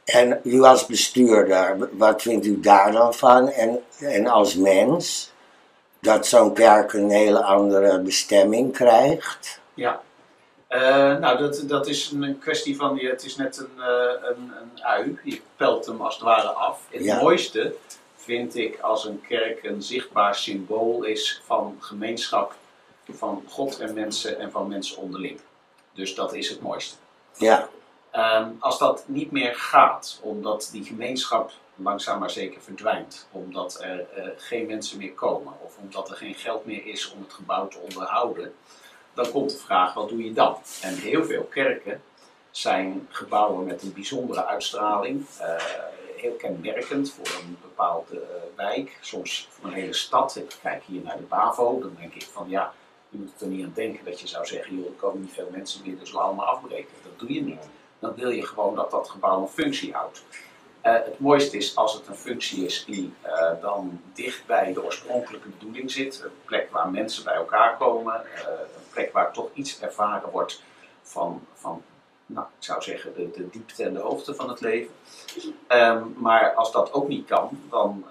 [0.03, 3.49] En u als bestuurder, wat vindt u daar dan van?
[3.49, 5.31] En, en als mens,
[5.99, 9.59] dat zo'n kerk een hele andere bestemming krijgt?
[9.73, 10.01] Ja,
[10.69, 10.79] uh,
[11.17, 13.85] nou, dat, dat is een kwestie van, het is net een, uh,
[14.21, 16.79] een, een ui, je pelt hem als het ware af.
[16.89, 17.21] Het ja.
[17.21, 17.73] mooiste
[18.25, 22.55] vind ik als een kerk een zichtbaar symbool is van gemeenschap
[23.11, 25.39] van God en mensen en van mensen onderling.
[25.93, 26.95] Dus dat is het mooiste.
[27.37, 27.69] Ja.
[28.11, 33.99] Ehm, als dat niet meer gaat, omdat die gemeenschap langzaam maar zeker verdwijnt, omdat er
[33.99, 37.67] eh, geen mensen meer komen of omdat er geen geld meer is om het gebouw
[37.67, 38.53] te onderhouden,
[39.13, 40.57] dan komt de vraag: wat doe je dan?
[40.81, 42.01] En heel veel kerken
[42.51, 45.55] zijn gebouwen met een bijzondere uitstraling, eh,
[46.15, 50.35] heel kenmerkend voor een bepaalde eh, wijk, soms voor een hele stad.
[50.35, 52.73] Ik kijk hier naar de BAVO, dan denk ik van ja,
[53.09, 55.49] je moet er niet aan denken dat je zou zeggen: joh, er komen niet veel
[55.51, 56.93] mensen meer, dus laten we maar afbreken.
[57.03, 57.69] Dat doe je niet.
[57.99, 60.23] Dan wil je gewoon dat dat gebouw een functie houdt.
[60.83, 64.83] Uh, het mooiste is als het een functie is die uh, dan dicht bij de
[64.83, 66.21] oorspronkelijke bedoeling zit.
[66.23, 68.13] Een plek waar mensen bij elkaar komen.
[68.15, 70.61] Een plek waar toch iets ervaren wordt
[71.01, 71.83] van, van
[72.25, 74.93] nou, ik zou zeggen, de, diepte en de hoogte van het leven.
[75.67, 78.05] Um, maar als dat ook niet kan, dan,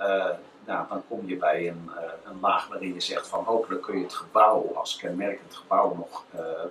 [0.67, 1.91] nou, dan kom je bij een,
[2.25, 6.25] een, laag waarin je zegt van hopelijk kun je het gebouw als kenmerkend gebouw nog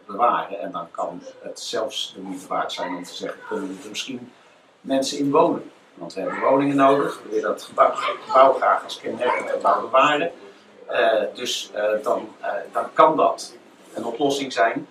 [0.06, 0.60] bewaren.
[0.60, 4.32] En dan kan het zelfs de moeite waard zijn om te zeggen, kunnen er misschien
[4.82, 5.72] mensen in wonen.
[5.94, 7.22] Want we hebben woningen nodig.
[7.24, 10.32] We willen dat gebouw, graag als kenmerkend gebouw bewaren.
[11.34, 11.72] Dus
[12.04, 12.30] dan,
[12.72, 13.56] dan kan dat
[13.94, 14.88] een oplossing zijn.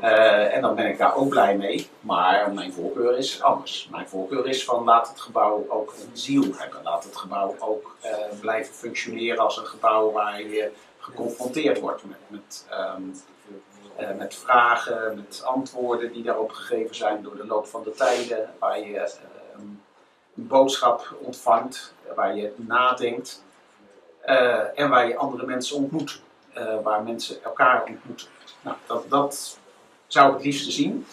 [0.00, 1.88] En dan ben ik daar ook blij mee.
[2.00, 3.88] Maar mijn voorkeur is anders.
[3.90, 6.82] Mijn voorkeur is van laat het gebouw ook een ziel hebben.
[6.82, 7.96] Laat het gebouw ook
[8.40, 13.14] blijven functioneren als een gebouw waar je geconfronteerd wordt met, met, um,
[14.18, 18.54] met vragen, met antwoorden die daarop gegeven zijn door de loop van de tijden.
[18.58, 19.10] Waar je
[19.56, 19.80] een
[20.34, 23.44] boodschap ontvangt, waar je nadenkt
[24.26, 26.22] uh, en waar je andere mensen ontmoet,
[26.58, 28.26] uh, waar mensen elkaar ontmoeten.
[28.60, 29.58] Nou, dat, dat
[30.14, 31.06] zou het liefst zien.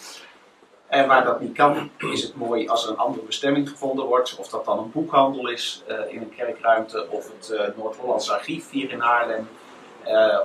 [0.86, 4.36] En waar dat niet kan, is het mooi als er een andere bestemming gevonden wordt.
[4.36, 8.90] Of dat dan een boekhandel is uh, in een kerkruimte, of het Noord-Hollands Archief hier
[8.90, 9.48] in Haarlem.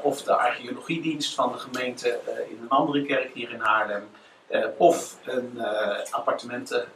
[0.04, 4.10] of de archeologiedienst van de gemeente in een andere kerk hier in Haarlem.
[4.78, 5.62] of een
[6.12, 6.88] appartementen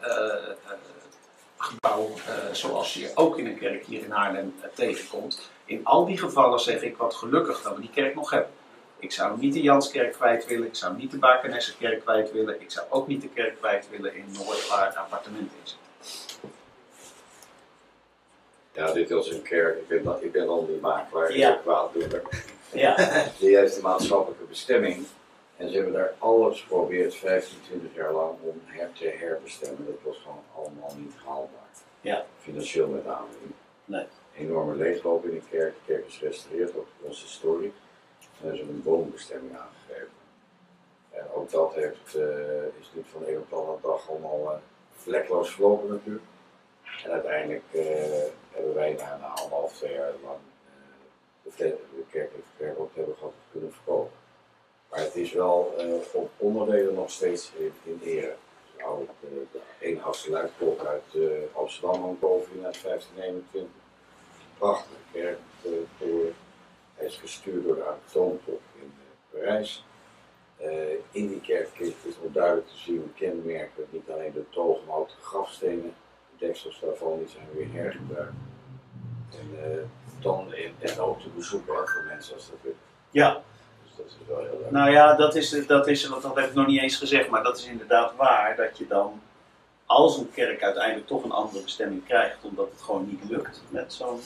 [1.57, 5.49] gebouw uh, zoals je ook in een kerk hier in Haarlem tegenkomt.
[5.65, 8.51] In al die gevallen zeg ik wat gelukkig dat we die kerk nog hebben.
[9.01, 12.71] Ik zou niet de Janskerk kwijt willen, ik zou niet de Bakenessenkerk kwijt willen, ik
[12.71, 15.77] zou ook niet de kerk kwijt willen in Noord waar het appartement is.
[18.73, 21.59] Ja, dit was een kerk, ik ben, ik ben al die makelaar, Ja.
[21.61, 22.21] kwaaddoener.
[22.73, 22.95] Ja,
[23.39, 25.05] Die heeft een maatschappelijke bestemming.
[25.57, 29.85] En ze hebben daar alles geprobeerd, 15, 20 jaar lang, om her te herbestemmen.
[29.85, 31.69] Dat was gewoon allemaal niet haalbaar.
[32.01, 32.25] Ja.
[32.41, 33.27] Financieel met name.
[33.85, 34.05] Nee.
[34.37, 35.73] Enorme leegloop in de kerk.
[35.73, 37.73] De kerk is gerestaureerd, ook onze historie.
[38.43, 40.19] Er is een woonbestemming aangegeven.
[41.09, 44.57] En ook dat heeft, uh, is niet van de een op de dag allemaal uh,
[44.95, 46.25] vlekloos verlopen natuurlijk.
[47.03, 47.83] En uiteindelijk uh,
[48.51, 50.37] hebben wij na, na anderhalf, twee jaar lang
[51.43, 54.11] de, de kerk verkocht hebben gehad kunnen verkopen.
[54.89, 55.75] Maar het is wel
[56.13, 58.35] op onderdelen nog steeds in, in ere.
[58.77, 63.69] Nou, de, de uit uh, Amsterdam hangt bovenin uit 1521.
[64.57, 65.39] Prachtige kerk.
[67.01, 69.85] Hij is gestuurd door de Antoonklok in uh, Parijs.
[71.11, 74.95] in die kerk is het ook duidelijk te zien kenmerken, niet alleen de togen, maar
[74.95, 75.93] ook de grafstenen.
[76.37, 78.33] De deksels daarvan die zijn weer hergebruikt.
[79.31, 82.75] En, dan, en ook te bezoeken hè, voor mensen als dat wil.
[83.11, 83.41] Ja,
[83.97, 84.71] dat is wel heel leuk.
[84.71, 87.43] Nou ja, dat is, dat is, want dat heb ik nog niet eens gezegd, maar
[87.43, 89.21] dat is inderdaad waar dat je dan,
[89.85, 93.93] als een kerk uiteindelijk toch een andere bestemming krijgt, omdat het gewoon niet lukt met
[93.93, 94.19] zo'n,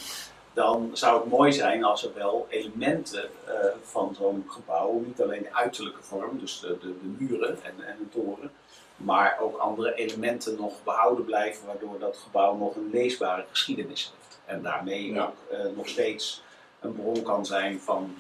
[0.56, 5.44] dan zou het mooi zijn als er wel elementen uh, van zo'n gebouw, niet alleen
[5.44, 8.52] de uiterlijke vorm, dus de, de, de muren en, en de toren,
[8.96, 14.40] maar ook andere elementen nog behouden blijven, waardoor dat gebouw nog een leesbare geschiedenis heeft.
[14.46, 15.24] En daarmee Ja.
[15.24, 16.44] ook uh, nog steeds
[16.80, 18.16] een bron kan zijn van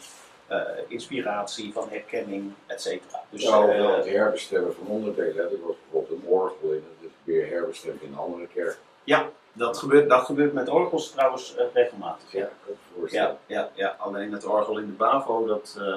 [0.52, 3.24] uh, inspiratie, van herkenning, et cetera.
[3.30, 5.38] Dus, nou, eh, wel het herbestemmen van onderdelen.
[5.52, 8.78] Er was bijvoorbeeld een orgel in, dat is weer herbestemd in een andere kerk.
[9.04, 12.32] ja, dat gebeurt, dat gebeurt met orgels trouwens uh, regelmatig.
[12.32, 12.50] Ja,
[13.08, 13.38] Ja.
[13.46, 15.96] Ja, ja, alleen het orgel in de BAVO, dat, uh,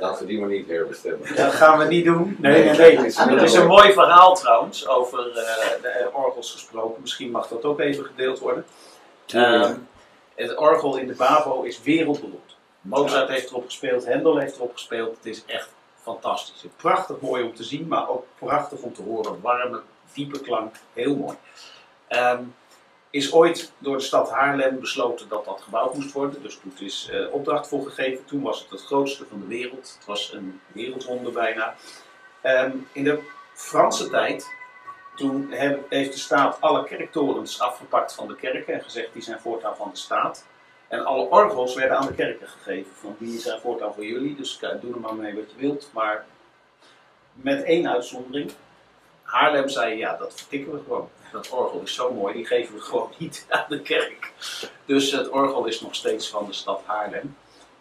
[0.00, 1.34] Laten we die maar niet herbestemmen.
[1.36, 2.36] dat gaan we niet doen.
[2.38, 3.06] Nee, nee, Nee, nee.
[3.06, 5.34] is Het wel is een mooi verhaal trouwens, over uh,
[5.82, 7.00] de orgels gesproken.
[7.00, 8.64] Misschien mag dat ook even gedeeld worden.
[9.34, 9.88] Um,
[10.34, 12.56] het orgel in de BAVO is wereldberoemd.
[12.80, 15.16] Mozart heeft erop gespeeld, Hendel heeft erop gespeeld.
[15.16, 15.68] Het is echt
[16.02, 16.64] fantastisch.
[16.76, 19.40] Prachtig mooi om te zien, maar ook prachtig om te horen.
[19.40, 19.80] Warme,
[20.12, 21.36] diepe klank, heel mooi.
[22.08, 22.54] Um,
[23.10, 26.42] is ooit door de stad Haarlem besloten dat dat gebouwd moest worden.
[26.42, 28.24] Dus toen is uh, opdracht voor gegeven.
[28.24, 29.94] Toen was het het grootste van de wereld.
[29.98, 31.74] Het was een wereldwonder bijna.
[32.42, 33.22] Um, in de
[33.54, 34.50] Franse tijd,
[35.16, 35.52] toen
[35.88, 39.90] heeft de staat alle kerktorens afgepakt van de kerken en gezegd die zijn voortaan van
[39.92, 40.46] de staat.
[40.88, 42.92] En alle orgels werden aan de kerken gegeven.
[42.94, 45.90] Van die zijn voortaan voor jullie, dus doe er maar mee wat je wilt.
[45.92, 46.24] Maar
[47.32, 48.52] met één uitzondering.
[49.28, 51.08] Haarlem zei, ja, dat vertikken we gewoon.
[51.32, 54.32] Dat orgel is zo mooi, die geven we gewoon niet aan de kerk.
[54.84, 57.36] Dus het orgel is nog steeds van de stad Haarlem.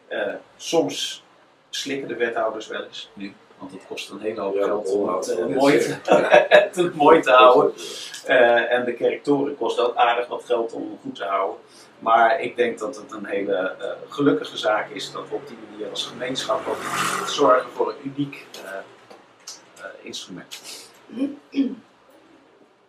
[0.07, 1.23] Eh, soms
[1.69, 5.15] slikken de wethouders wel eens nu, want het kost een hele hoop Ja, geld om
[5.15, 5.95] het, eh, net mooi, te,
[6.81, 7.73] het mooi te houden.
[8.25, 11.57] Eh, en de kerktoren kost ook aardig wat geld om hem goed te houden.
[11.99, 13.75] Maar ik denk dat het een hele
[14.09, 16.81] gelukkige zaak is dat we op die manier als gemeenschap ook
[17.27, 18.45] zorgen voor een uniek
[20.01, 20.86] instrument.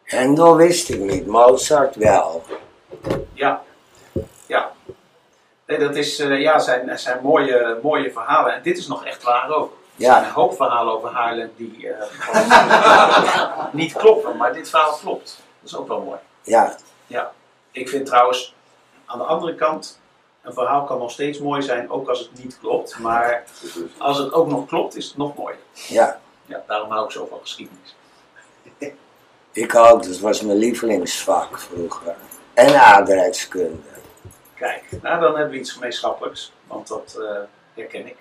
[0.02, 2.42] Hendel wist ik niet, Mozart wel.
[3.33, 3.62] Ja,
[4.46, 4.72] ja.
[5.66, 8.54] Nee, dat is, eh, ja, zijn, zijn mooie, mooie verhalen.
[8.54, 9.70] En dit is nog echt waar ook.
[9.72, 14.68] Er zijn Ja, een hoop verhalen over Haarlem die eh, gewoon niet kloppen, maar dit
[14.70, 15.42] verhaal klopt.
[15.61, 16.18] Dat is ook wel mooi.
[17.07, 17.33] ja,
[17.70, 18.54] Ik vind trouwens,
[19.07, 20.00] aan de andere kant,
[20.42, 22.98] een verhaal kan nog steeds mooi zijn, ook als het niet klopt.
[22.98, 23.44] Maar
[23.98, 25.59] als het ook nog klopt, is het nog mooier.
[25.72, 26.20] ja.
[26.46, 27.96] Ja, daarom hou ik zo van geschiedenis.
[29.52, 32.14] Ik ook, dat was mijn lievelingsvak vroeger.
[32.54, 33.76] En aardrijkskunde.
[34.54, 37.37] Kijk, nou dan hebben we iets gemeenschappelijks, want dat eh,
[37.74, 38.16] herken ik.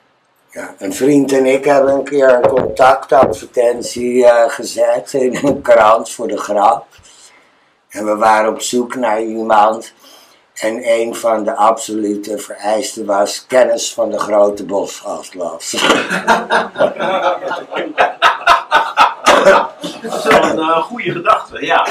[0.51, 6.11] Ja, een vriend en ik hebben een keer een contactadvertentie eh, gezet in een krant
[6.11, 6.85] voor de grap.
[7.89, 9.93] En we waren op zoek naar iemand.
[10.53, 15.75] En een van de absolute vereisten was kennis van de grote bosatlas.
[19.49, 21.87] Dat is wel een eh, goede gedachte, ja.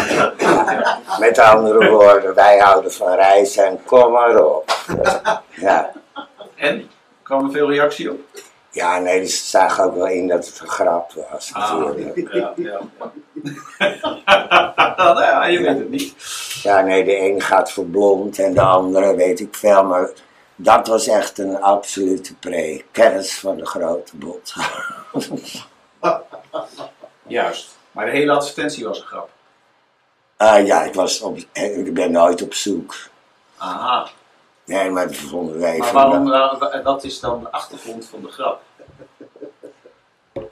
[1.19, 4.77] Met andere woorden, wij houden van reizen en kom maar op.
[5.51, 5.91] Ja,
[6.55, 6.91] En?
[7.23, 8.19] Kwam er veel reactie op?
[8.71, 12.33] ja nee, ze zagen ook wel in dat het een grap was Ah, natuurlijk.
[12.33, 12.81] ja, ja.
[14.97, 16.15] nou ja, je weet het niet.
[16.63, 20.09] Ja, nee, de een gaat voor blond en de andere weet ik veel, maar
[20.57, 22.85] dat was echt een absolute pre.
[22.91, 24.55] Kennis van de grote bot.
[27.27, 27.77] Juist.
[27.93, 29.29] Maar de hele advertentie was een grap.
[30.37, 32.95] Ah ja, ik, was op, ik ben nooit op zoek.
[33.57, 34.09] Aha.
[34.65, 38.29] Nee, maar dat vonden wij Maar waarom, eh, dat is dan de achtergrond van de
[38.29, 38.61] grap.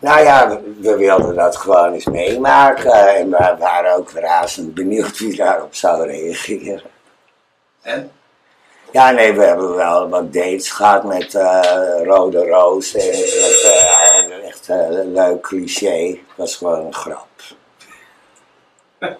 [0.00, 5.18] Nou ja, we, we wilden dat gewoon eens meemaken en we waren ook razend benieuwd
[5.18, 6.82] wie daarop zou reageren.
[7.80, 8.10] En?
[8.92, 12.94] Ja, nee, we hebben wel wat dates gehad met eh, Rode Roos.
[12.94, 13.62] En met,
[14.42, 16.06] eh, een leuk cliché.
[16.08, 17.28] Het was gewoon een grap.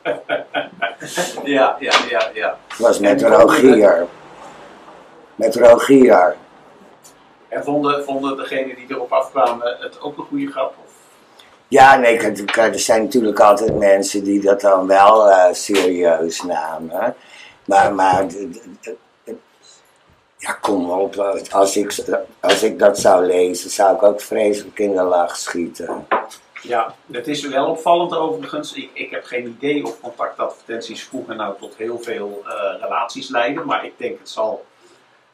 [1.45, 2.59] Ja, ja, ja, ja.
[2.69, 4.07] Het was met Rogier.
[5.35, 6.37] Met Rogier.
[7.49, 10.75] En vonden, vonden degenen die erop afkwamen het ook een goede grap?
[10.85, 10.93] Of?
[11.69, 17.15] Ja, nee, er zijn natuurlijk altijd mensen die dat dan wel eh, serieus namen.
[17.65, 18.27] Maar, maar
[20.39, 21.17] ja, kom op.
[21.51, 21.95] Als ik,
[22.41, 26.07] als ik dat zou lezen, zou ik ook vreselijk in de lach schieten.
[26.63, 28.73] Ja, het is wel opvallend overigens.
[28.73, 33.67] Ik, ik heb geen idee of contactadvertenties vroeger nou tot heel veel eh, relaties leiden.
[33.67, 34.65] Maar ik denk het zal.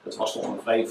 [0.02, 0.88] Het was toch een vrij,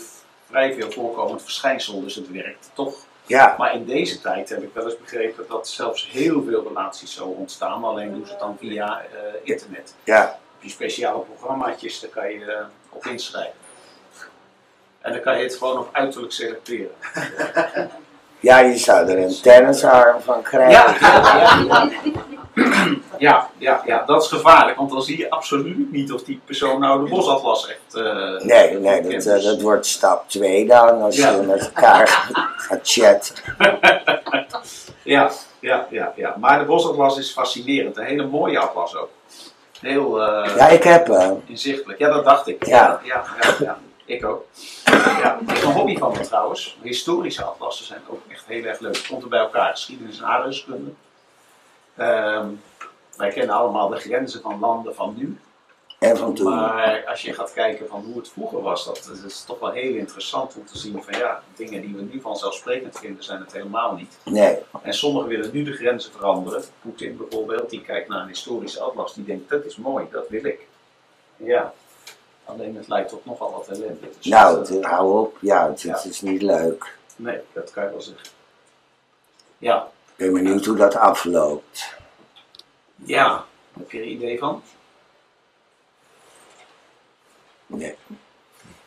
[0.49, 2.95] vrij veel voorkomend verschijnsel, dus het werkt toch.
[3.25, 7.13] Ja, Maar in deze tijd heb ik wel eens begrepen dat zelfs heel veel relaties
[7.13, 7.83] zo ontstaan.
[7.83, 9.07] Alleen doen ze het dan via eh,
[9.43, 9.95] internet.
[10.03, 10.39] ja.
[10.59, 13.62] die speciale programmaatjes, daar kan je eh, op inschrijven.
[15.03, 16.91] En dan kan je het gewoon op uiterlijk selecteren.
[18.39, 20.95] ja, je zou er een tennisarm van krijgen.
[21.67, 21.89] Ja,
[23.17, 23.81] ja, ja.
[23.85, 27.09] Ja, dat is gevaarlijk, want dan zie je absoluut niet of die persoon nou de
[27.09, 27.95] bosatlas echt.
[28.05, 31.29] eh, Nee, nee, dat, eh, dat wordt stap 2 dan, als Ja.
[31.31, 32.07] je met elkaar
[32.67, 33.35] gaat chatten.
[35.03, 36.35] Ja, ja, ja, ja.
[36.39, 37.97] Maar de bosatlas is fascinerend.
[37.97, 39.09] Een hele mooie atlas ook.
[39.81, 41.99] Heel eh, Ja, ik heb inzichtelijk.
[41.99, 42.65] Ja, dat dacht ik.
[42.65, 42.99] Ja.
[43.03, 43.77] ja, ja, ja.
[44.05, 44.45] Ik ook.
[44.85, 46.77] Ja, ik heb een hobby van me trouwens.
[46.81, 48.95] Historische atlassen zijn ook echt heel erg leuk.
[48.95, 49.71] Het komt er bij elkaar.
[49.71, 50.91] Geschiedenis en aardrijkskunde.
[51.95, 52.47] Ehm,
[53.17, 55.37] wij kennen allemaal de grenzen van landen van nu.
[55.99, 56.55] En van toen.
[56.55, 59.71] Maar als je gaat kijken van hoe het vroeger was, dat, dat is toch wel
[59.71, 63.53] heel interessant om te zien van ja, dingen die we nu vanzelfsprekend vinden, zijn het
[63.53, 64.17] helemaal niet.
[64.23, 66.63] Nee, En sommigen willen nu de grenzen veranderen.
[66.81, 70.45] Poetin bijvoorbeeld, die kijkt naar een historische atlas, die denkt dat is mooi, dat wil
[70.45, 70.67] ik.
[71.37, 71.73] Ja,
[72.45, 74.09] alleen het leidt tot nogal wat ellende.
[74.17, 75.37] Dus nou, eh, hou op.
[75.41, 76.03] Ja, het, Ja.
[76.03, 76.97] is niet leuk.
[77.15, 78.27] nee, dat kan je wel zeggen.
[79.57, 81.93] Ja, Ik ben benieuwd hoe dat afloopt.
[82.95, 84.63] ja, heb je er een idee van?
[87.65, 87.95] Nee.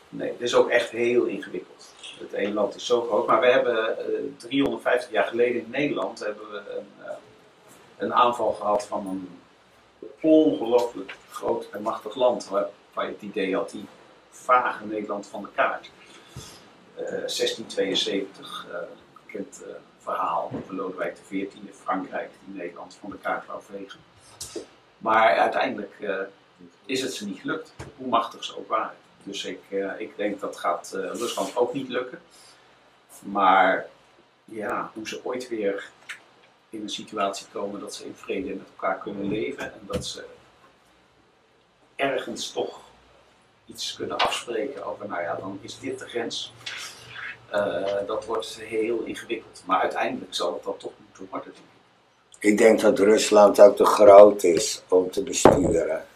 [0.09, 1.85] Nee, het is ook echt heel ingewikkeld.
[2.19, 4.05] Het ene land is zo groot, maar we hebben eh,
[4.37, 7.11] 350 jaar geleden in Nederland hebben we een, eh,
[7.97, 9.41] een aanval gehad van een
[10.21, 12.67] ongelooflijk groot en machtig land, waar,
[12.97, 13.87] waar je het idee had, die
[14.31, 15.91] vagen Nederland van de kaart.
[16.95, 18.79] Eh, 1672, eh,
[19.27, 24.01] bekend eh, verhaal over Lodewijk XIV, Frankrijk, die Nederland van de kaart wou vegen.
[24.99, 26.21] Maar uiteindelijk eh,
[26.85, 28.97] is het ze niet gelukt, hoe machtig ze ook waren.
[29.23, 32.21] Dus ik, eh, ik denk dat gaat eh, Rusland ook niet lukken.
[33.23, 33.87] Maar
[34.45, 35.91] ja, hoe ze ooit weer
[36.71, 40.25] in een situatie komen dat ze in vrede met elkaar kunnen leven en dat ze
[41.97, 42.81] ergens toch
[43.67, 46.53] iets kunnen afspreken over, nou ja, dan is dit de grens.
[47.51, 49.63] Eh, dat wordt heel ingewikkeld.
[49.65, 51.53] Maar uiteindelijk zal het dan toch moeten worden.
[51.53, 51.65] denk
[52.39, 52.51] ik.
[52.51, 56.07] Ik denk dat Rusland ook te groot is om te besturen.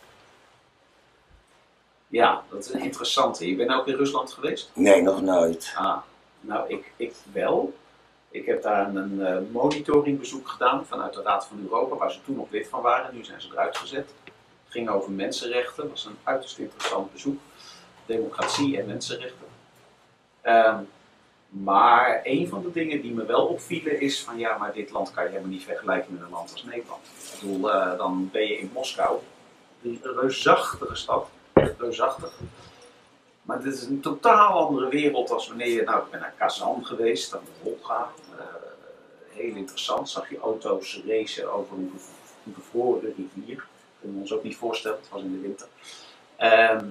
[2.06, 3.48] Ja, dat is een interessante.
[3.48, 4.70] Je bent ook in Rusland geweest?
[4.74, 5.72] Nee, nog nooit.
[5.76, 5.98] Ah,
[6.40, 7.74] nou, ik, ik wel.
[8.30, 12.36] Ik heb daar een eh, monitoringbezoek gedaan vanuit de Raad van Europa, waar ze toen
[12.36, 13.14] nog lid van waren.
[13.14, 14.10] Nu zijn ze eruit gezet.
[14.70, 15.82] Ging over mensenrechten.
[15.82, 17.40] Het was een uiterst interessant bezoek.
[18.06, 19.46] Democratie en mensenrechten.
[20.40, 20.82] Ehm,
[21.48, 25.10] maar een van de dingen die me wel opvielen is van ja, maar dit land
[25.10, 27.06] kan je helemaal niet vergelijken met een land als Nederland.
[27.06, 29.18] Ik bedoel, eh, dan ben je in Moskou,
[29.80, 32.38] die reusachtige stad, echt reusachtig.
[33.42, 36.86] Maar dit is een totaal andere wereld als wanneer je, nou ik ben naar Kazan
[36.86, 38.10] geweest, aan de Volga.
[38.38, 38.44] Eh,
[39.28, 41.92] heel interessant, zag je auto's racen over een
[42.46, 43.64] een bevroren rivier.
[44.00, 45.66] Kunnen we ons ook niet voorstellen, het was in de winter.
[46.36, 46.86] Ehm,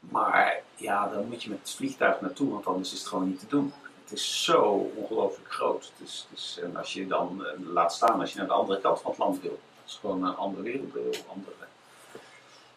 [0.00, 3.38] maar ja, dan moet je met het vliegtuig naartoe, want anders is het gewoon niet
[3.38, 3.72] te doen.
[4.02, 5.92] Het is zo ongelooflijk groot.
[5.96, 8.80] Het is, het en als je dan eh, laat staan, als je naar de andere
[8.80, 11.54] kant van het land wil, het is gewoon een andere wereld, een andere.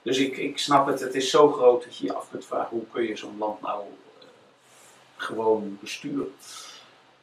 [0.02, 2.70] Dus ik, ik snap het, het is zo groot dat je je af kunt vragen
[2.70, 3.84] hoe kun je zo'n land nou
[4.20, 4.28] eh,
[5.16, 6.36] gewoon besturen.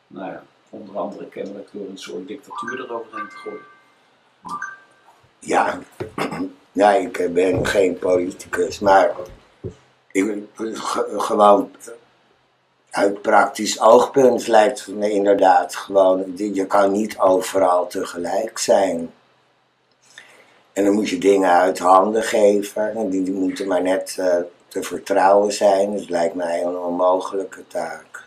[0.06, 3.64] Nou ja, onder andere kennelijk door een soort dictatuur eroverheen te gooien.
[5.44, 5.78] Ja,
[6.72, 9.14] ja ik ben geen politicus, maar
[10.12, 11.70] ik, ge- gewoon
[12.90, 19.12] uit praktisch oogpunt lijkt me inderdaad gewoon, je kan niet overal tegelijk zijn.
[20.72, 24.36] En dan moet je dingen uit handen geven en die, moeten maar net eh,
[24.68, 25.92] te vertrouwen zijn.
[25.92, 28.24] Het lijkt mij een onmogelijke taak.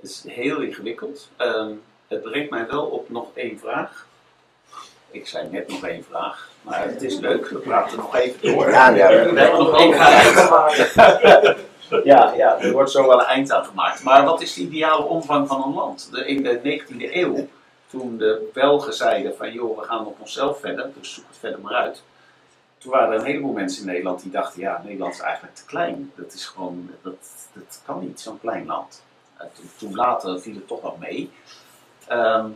[0.00, 1.28] Het is heel ingewikkeld.
[1.36, 1.72] Ehm,
[2.08, 4.07] het brengt mij wel op nog één vraag.
[5.10, 7.48] Ik zei net nog één vraag, maar het is leuk.
[7.48, 8.70] We praten nog even door.
[8.70, 9.08] Ja, ja.
[9.08, 11.56] We hebben nog één vraag.
[12.04, 14.02] Ja, ja, er wordt zo wel een eind aan gemaakt.
[14.02, 16.08] Maar wat is de ideale omvang van een land?
[16.12, 17.48] De, in de 19e eeuw,
[17.90, 21.60] toen de Belgen zeiden van joh, we gaan op onszelf verder, dus zoek het verder
[21.60, 22.02] maar uit.
[22.78, 25.64] Toen waren er een heleboel mensen in Nederland die dachten, ja, Nederland is eigenlijk te
[25.64, 26.12] klein.
[26.14, 27.16] Dat is gewoon, dat,
[27.52, 29.02] dat kan niet, zo'n klein land.
[29.36, 31.30] Eh, toen, toen later viel het toch wel mee.
[32.06, 32.46] Ehm,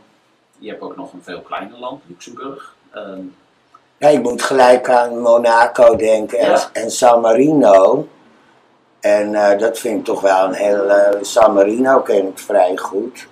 [0.62, 2.74] je hebt ook nog een veel kleiner land, Luxemburg.
[3.96, 6.68] Ja, ik moet gelijk aan Monaco denken en, Ja.
[6.72, 8.08] en San Marino.
[9.00, 10.90] En eh, dat vind ik toch wel een heel...
[10.90, 13.28] eh, San Marino ken ik vrij goed.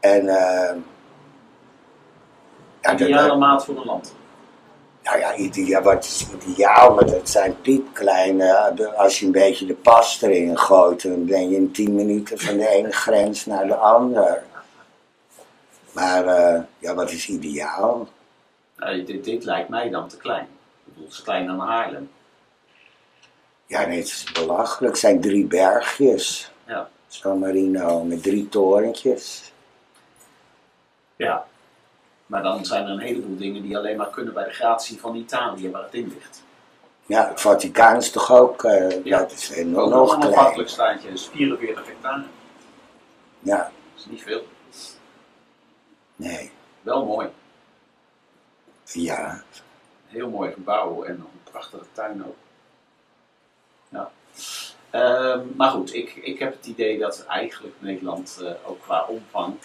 [0.00, 0.28] En...
[0.28, 0.74] eh
[2.80, 4.14] ja, dat, ideale maat voor een land.
[5.02, 6.94] nou ja, ideaal, wat is ideaal?
[6.94, 8.72] Maar dat zijn piepkleine...
[8.96, 12.56] Als je een beetje de pas erin gooit, dan ben je in 10 minuten van
[12.56, 14.42] de ene grens naar de andere.
[15.94, 18.08] Maar eh, ja, wat is ideaal?
[18.76, 20.44] Nou, dit, dit lijkt mij dan te klein.
[20.44, 22.10] Ik bedoel, het is kleiner dan Haarlem.
[23.66, 24.92] Ja, nee, het is belachelijk.
[24.92, 26.50] Het zijn drie bergjes.
[26.66, 26.88] Ja.
[27.08, 29.52] San Marino met drie torentjes.
[31.16, 31.46] Ja.
[32.26, 35.14] Maar dan zijn er een heleboel dingen die alleen maar kunnen bij de gratie van
[35.16, 36.42] Italië, waar het in ligt.
[37.06, 39.18] Ja, het Vaticaan is toch ook, eh, Ja.
[39.18, 40.24] dat is enorm nog klein.
[40.32, 42.22] onafhankelijk staatje, is 44 hectare.
[43.38, 44.42] Ja, Dat is niet veel.
[46.16, 46.50] Nee,
[46.82, 47.28] Wel mooi.
[48.84, 49.42] ja.
[50.06, 52.36] Heel mooi gebouw en nog een prachtige tuin ook.
[53.88, 54.10] Ja.
[54.90, 59.56] Ehm, maar goed, ik, ik heb het idee dat eigenlijk Nederland eh, ook qua omvang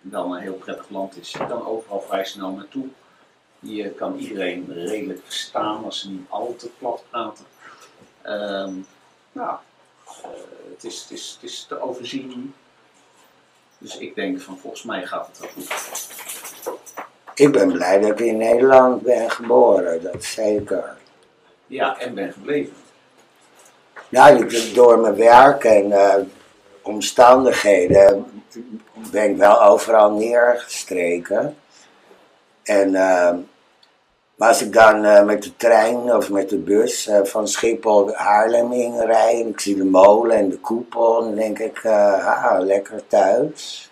[0.00, 1.30] dan een heel prettig land is.
[1.30, 2.86] Je kan overal vrij snel naartoe.
[3.58, 7.44] Je kan iedereen redelijk verstaan als ze niet al te plat praten.
[9.32, 9.58] Nou,
[10.70, 12.54] het, is, het, is, het is te overzien.
[13.80, 15.68] Dus ik denk van volgens mij gaat het wel goed.
[17.34, 20.96] Ik ben blij dat ik in Nederland ben geboren, dat zeker.
[21.66, 22.72] Ja, en ben gebleven.
[24.08, 26.14] Ja, ik- door mijn werk en eh,
[26.82, 28.42] omstandigheden
[29.10, 31.56] ben ik wel overal neergestreken.
[32.62, 33.34] En, eh,
[34.40, 38.14] maar als ik dan eh, met de trein of met de bus eh, van Schiphol
[38.14, 42.60] Haarlem inrijd en ik zie de molen en de koepel, dan denk ik, eh, ah,
[42.60, 43.90] lekker thuis.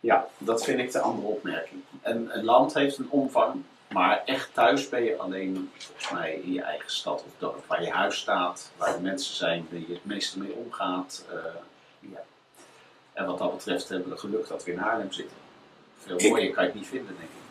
[0.00, 1.80] Ja, dat vind ik de andere opmerking.
[2.02, 6.52] Een, een land heeft een omvang, maar echt thuis ben je alleen volgens mij in
[6.52, 9.94] je eigen stad of dorp, waar je huis staat, waar de mensen zijn, waar je
[9.94, 11.24] het meeste mee omgaat.
[12.00, 12.22] ja.
[13.12, 15.36] En wat dat betreft hebben we geluk dat we in Haarlem zitten.
[15.98, 17.47] Veel mooier kan je het niet vinden, denk ik.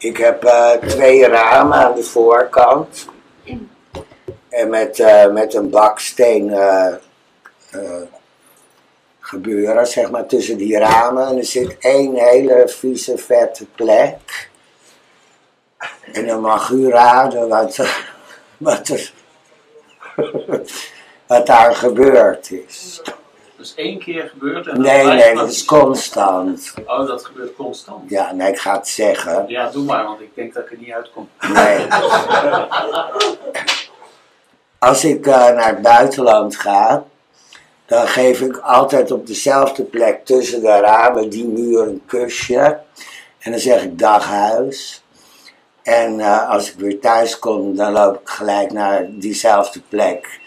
[0.00, 3.06] Ik heb eh, twee ramen aan de voorkant.
[4.48, 6.94] En met, eh, met een baksteen eh,
[9.20, 11.26] gebeuren, zeg maar, tussen die ramen.
[11.26, 14.50] En er zit één hele vieze, vette plek.
[16.12, 17.76] En dan mag u raden wat,
[18.56, 19.12] wat, er,
[21.26, 23.02] wat daar gebeurd is.
[23.60, 26.74] Dat is één keer gebeurd en Nee, nee, dat is constant.
[26.86, 28.10] Oh, dat gebeurt constant.
[28.10, 29.44] Ja, nee, ik ga het zeggen.
[29.48, 31.28] Ja, doe maar, want ik denk dat ik er niet uitkom.
[31.52, 31.86] Nee.
[34.78, 37.04] Als ik eh, naar het buitenland ga,
[37.86, 42.80] dan geef ik altijd op dezelfde plek tussen de ramen die muur een kusje.
[43.38, 45.02] En dan zeg ik dag huis.
[45.82, 50.39] En eh, als ik weer thuis kom, dan loop ik gelijk naar diezelfde plek.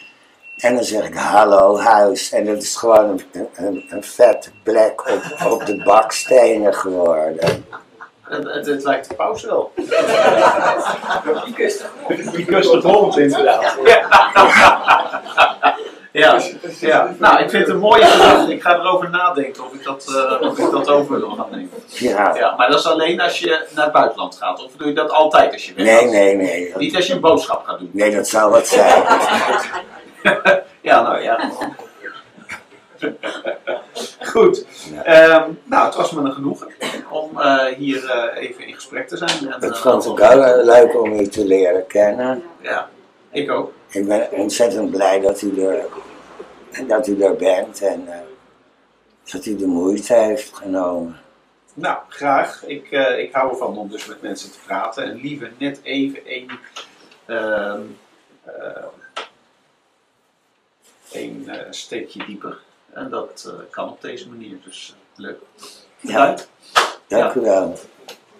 [0.64, 2.32] En dan zeg ik hallo huis.
[2.32, 7.66] En dat is gewoon een, een, een vette plek op, op de bakstenen geworden.
[8.22, 9.72] Het, het, lijkt de paus wel.
[11.46, 13.78] Die kust Die kust de grond, inderdaad.
[16.12, 16.42] Ja.
[16.80, 18.54] ja, nou, ik vind het een mooie gedachte.
[18.54, 21.70] Ik ga erover nadenken of ik dat, eh, of ik dat over wil gaan nemen.
[21.88, 22.36] Ja.
[22.36, 24.64] Ja, maar dat is alleen als je naar het buitenland gaat.
[24.64, 26.74] Of doe je dat altijd als je weg Nee, nee, nee.
[26.78, 27.90] Niet als je een boodschap gaat doen.
[27.94, 29.04] Nee, dat zou wat zijn.
[30.82, 31.52] Ja, nou ja.
[34.20, 34.66] Goed.
[35.04, 36.68] Ehm, nou, het was me een genoegen
[37.10, 39.52] om eh, hier eh, even in gesprek te zijn.
[39.52, 42.44] En, Het vond ik wel eh, leuk om u te leren kennen.
[42.62, 42.90] Ja,
[43.32, 43.74] ik ook.
[43.90, 45.86] Ik ben ontzettend blij dat u er,
[46.88, 48.20] dat u er bent en eh,
[49.32, 51.20] dat u de moeite heeft genomen.
[51.74, 52.64] Nou, graag.
[52.66, 55.04] Ik, ik hou ervan om dus met mensen te praten.
[55.04, 56.50] En liever net even één,
[61.14, 62.58] één eh, steekje dieper.
[62.94, 64.58] En dat eh, kan op deze manier.
[64.64, 65.40] Dus eh, leuk.
[66.00, 66.36] Ja.
[67.08, 67.80] Dank u wel.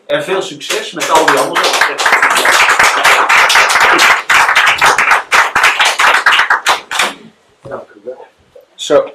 [0.06, 1.72] En veel succes met al die anderen.
[7.62, 8.26] Dank u wel.
[8.76, 9.10] Zo.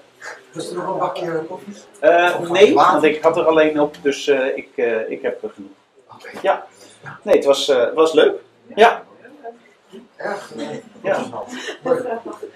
[0.52, 1.74] Was er nog een bakje koffie?
[2.00, 2.92] Eh, Of nee, water?
[2.92, 5.70] want ik had er alleen op, dus eh, ik, eh, ik heb er genoeg.
[6.14, 6.30] Oké.
[6.42, 6.66] Ja.
[7.22, 8.34] Nee, het was, eh, was leuk.
[8.74, 9.04] Ja.
[11.02, 11.24] Ja.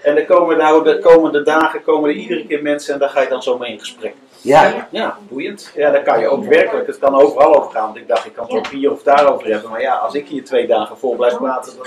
[0.01, 3.21] En er komen nou de komende dagen komen er iedere keer mensen en daar ga
[3.21, 4.15] je dan zo mee in gesprek.
[4.41, 5.71] Ja, Ja, boeiend.
[5.75, 7.85] Ja, daar kan je ook werkelijk, het kan overal over gaan.
[7.85, 9.69] Want ik dacht, ik kan het ook hier of daarover hebben.
[9.69, 11.85] Maar ja, als ik hier twee dagen vol blijf praten, dan...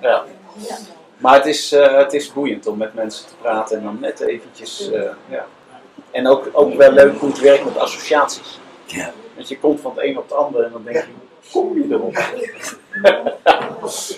[0.10, 0.24] ja.
[1.16, 4.20] Maar het is, eh, het is boeiend om met mensen te praten en dan net
[4.20, 4.90] eventjes...
[4.90, 5.46] eh, ja.
[6.10, 8.58] En ook, ook wel leuk hoe het werkt met associaties.
[8.84, 9.12] Ja.
[9.34, 11.04] Want je komt van het een op het ander en dan denk je,
[11.52, 12.14] kom je erop?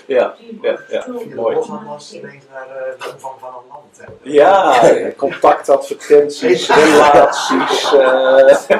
[0.05, 1.05] ja, ja, ja,
[1.35, 1.55] mooi.
[1.55, 3.97] Eh, de omvang van een land.
[3.97, 4.05] hè.
[4.21, 4.79] Ja,
[5.17, 7.93] contactadvertenties, relaties.
[7.93, 8.79] eh.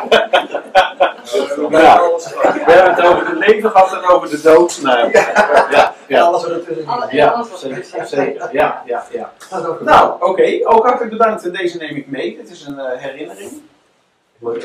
[1.70, 2.02] ja.
[2.44, 4.80] We hebben het over het leven gehad en over de dood.
[4.82, 5.34] Nou, ja,
[5.72, 6.22] ja, ja.
[6.22, 7.16] Alles wat ertussen.
[7.16, 8.54] Ja, zeker, er.
[8.54, 9.34] Ja, ja, ja.
[9.80, 10.60] Nou, oké.
[10.64, 11.44] Ook hartelijk bedankt.
[11.46, 12.36] En deze neem ik mee.
[12.38, 13.62] Dit is een eh, herinnering.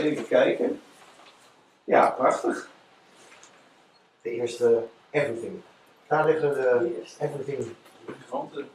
[0.02, 0.80] Even kijken.
[1.84, 2.68] Ja, prachtig.
[4.22, 5.60] De eerste Everything.
[6.06, 6.90] Daar liggen de
[7.20, 7.74] Everything.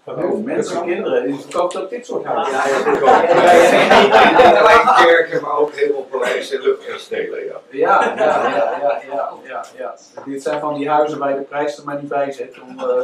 [0.06, 1.26] Oh, mensen, kinderen.
[1.26, 2.54] Die verkoopt ook dit soort huizen.
[2.54, 7.62] Ja, ja, alleen kerken, maar ook heel veel paleizen en luchtkastelen, ja.
[7.70, 9.96] Ja, ja, ja, ja, ja, ja, ja.
[10.26, 12.56] Dit zijn van die huizen waar je de prijs er maar niet bij zet.
[12.62, 13.04] Om, eh,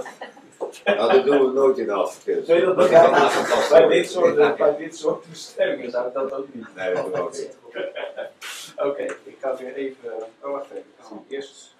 [0.85, 2.53] Nou, dat doen we nooit in de advertentie.
[2.53, 3.69] Nee, dat Dat fantastisch.
[3.69, 6.67] bij, dit soort, eh, bij dit soort bestemmingen zou ik dat ook niet.
[6.75, 7.57] Nee, dat ook niet.
[8.77, 10.09] Oké, ik ga weer even.
[10.41, 10.77] Oh, wacht even.
[10.77, 11.75] Ik ga eerst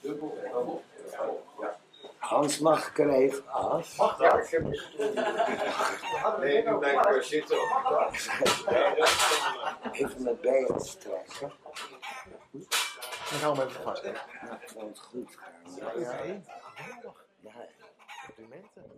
[0.00, 0.82] dubbel en dan op.
[1.60, 1.76] Ja.
[2.18, 3.96] Hans mag ik even af.
[3.96, 4.30] Mag Ja.
[4.32, 4.44] dat?
[4.44, 4.62] Ik heb
[6.40, 7.56] Nee, nu blijf maar zitten.
[9.92, 11.52] Even mijn benen strekken.
[13.30, 14.02] Dan gaan we even vast.
[14.04, 14.12] Ja,
[14.66, 15.52] dat moet goed gaan.
[15.76, 16.22] Ja,
[17.40, 17.52] Ja.
[18.26, 18.82] Complimenten.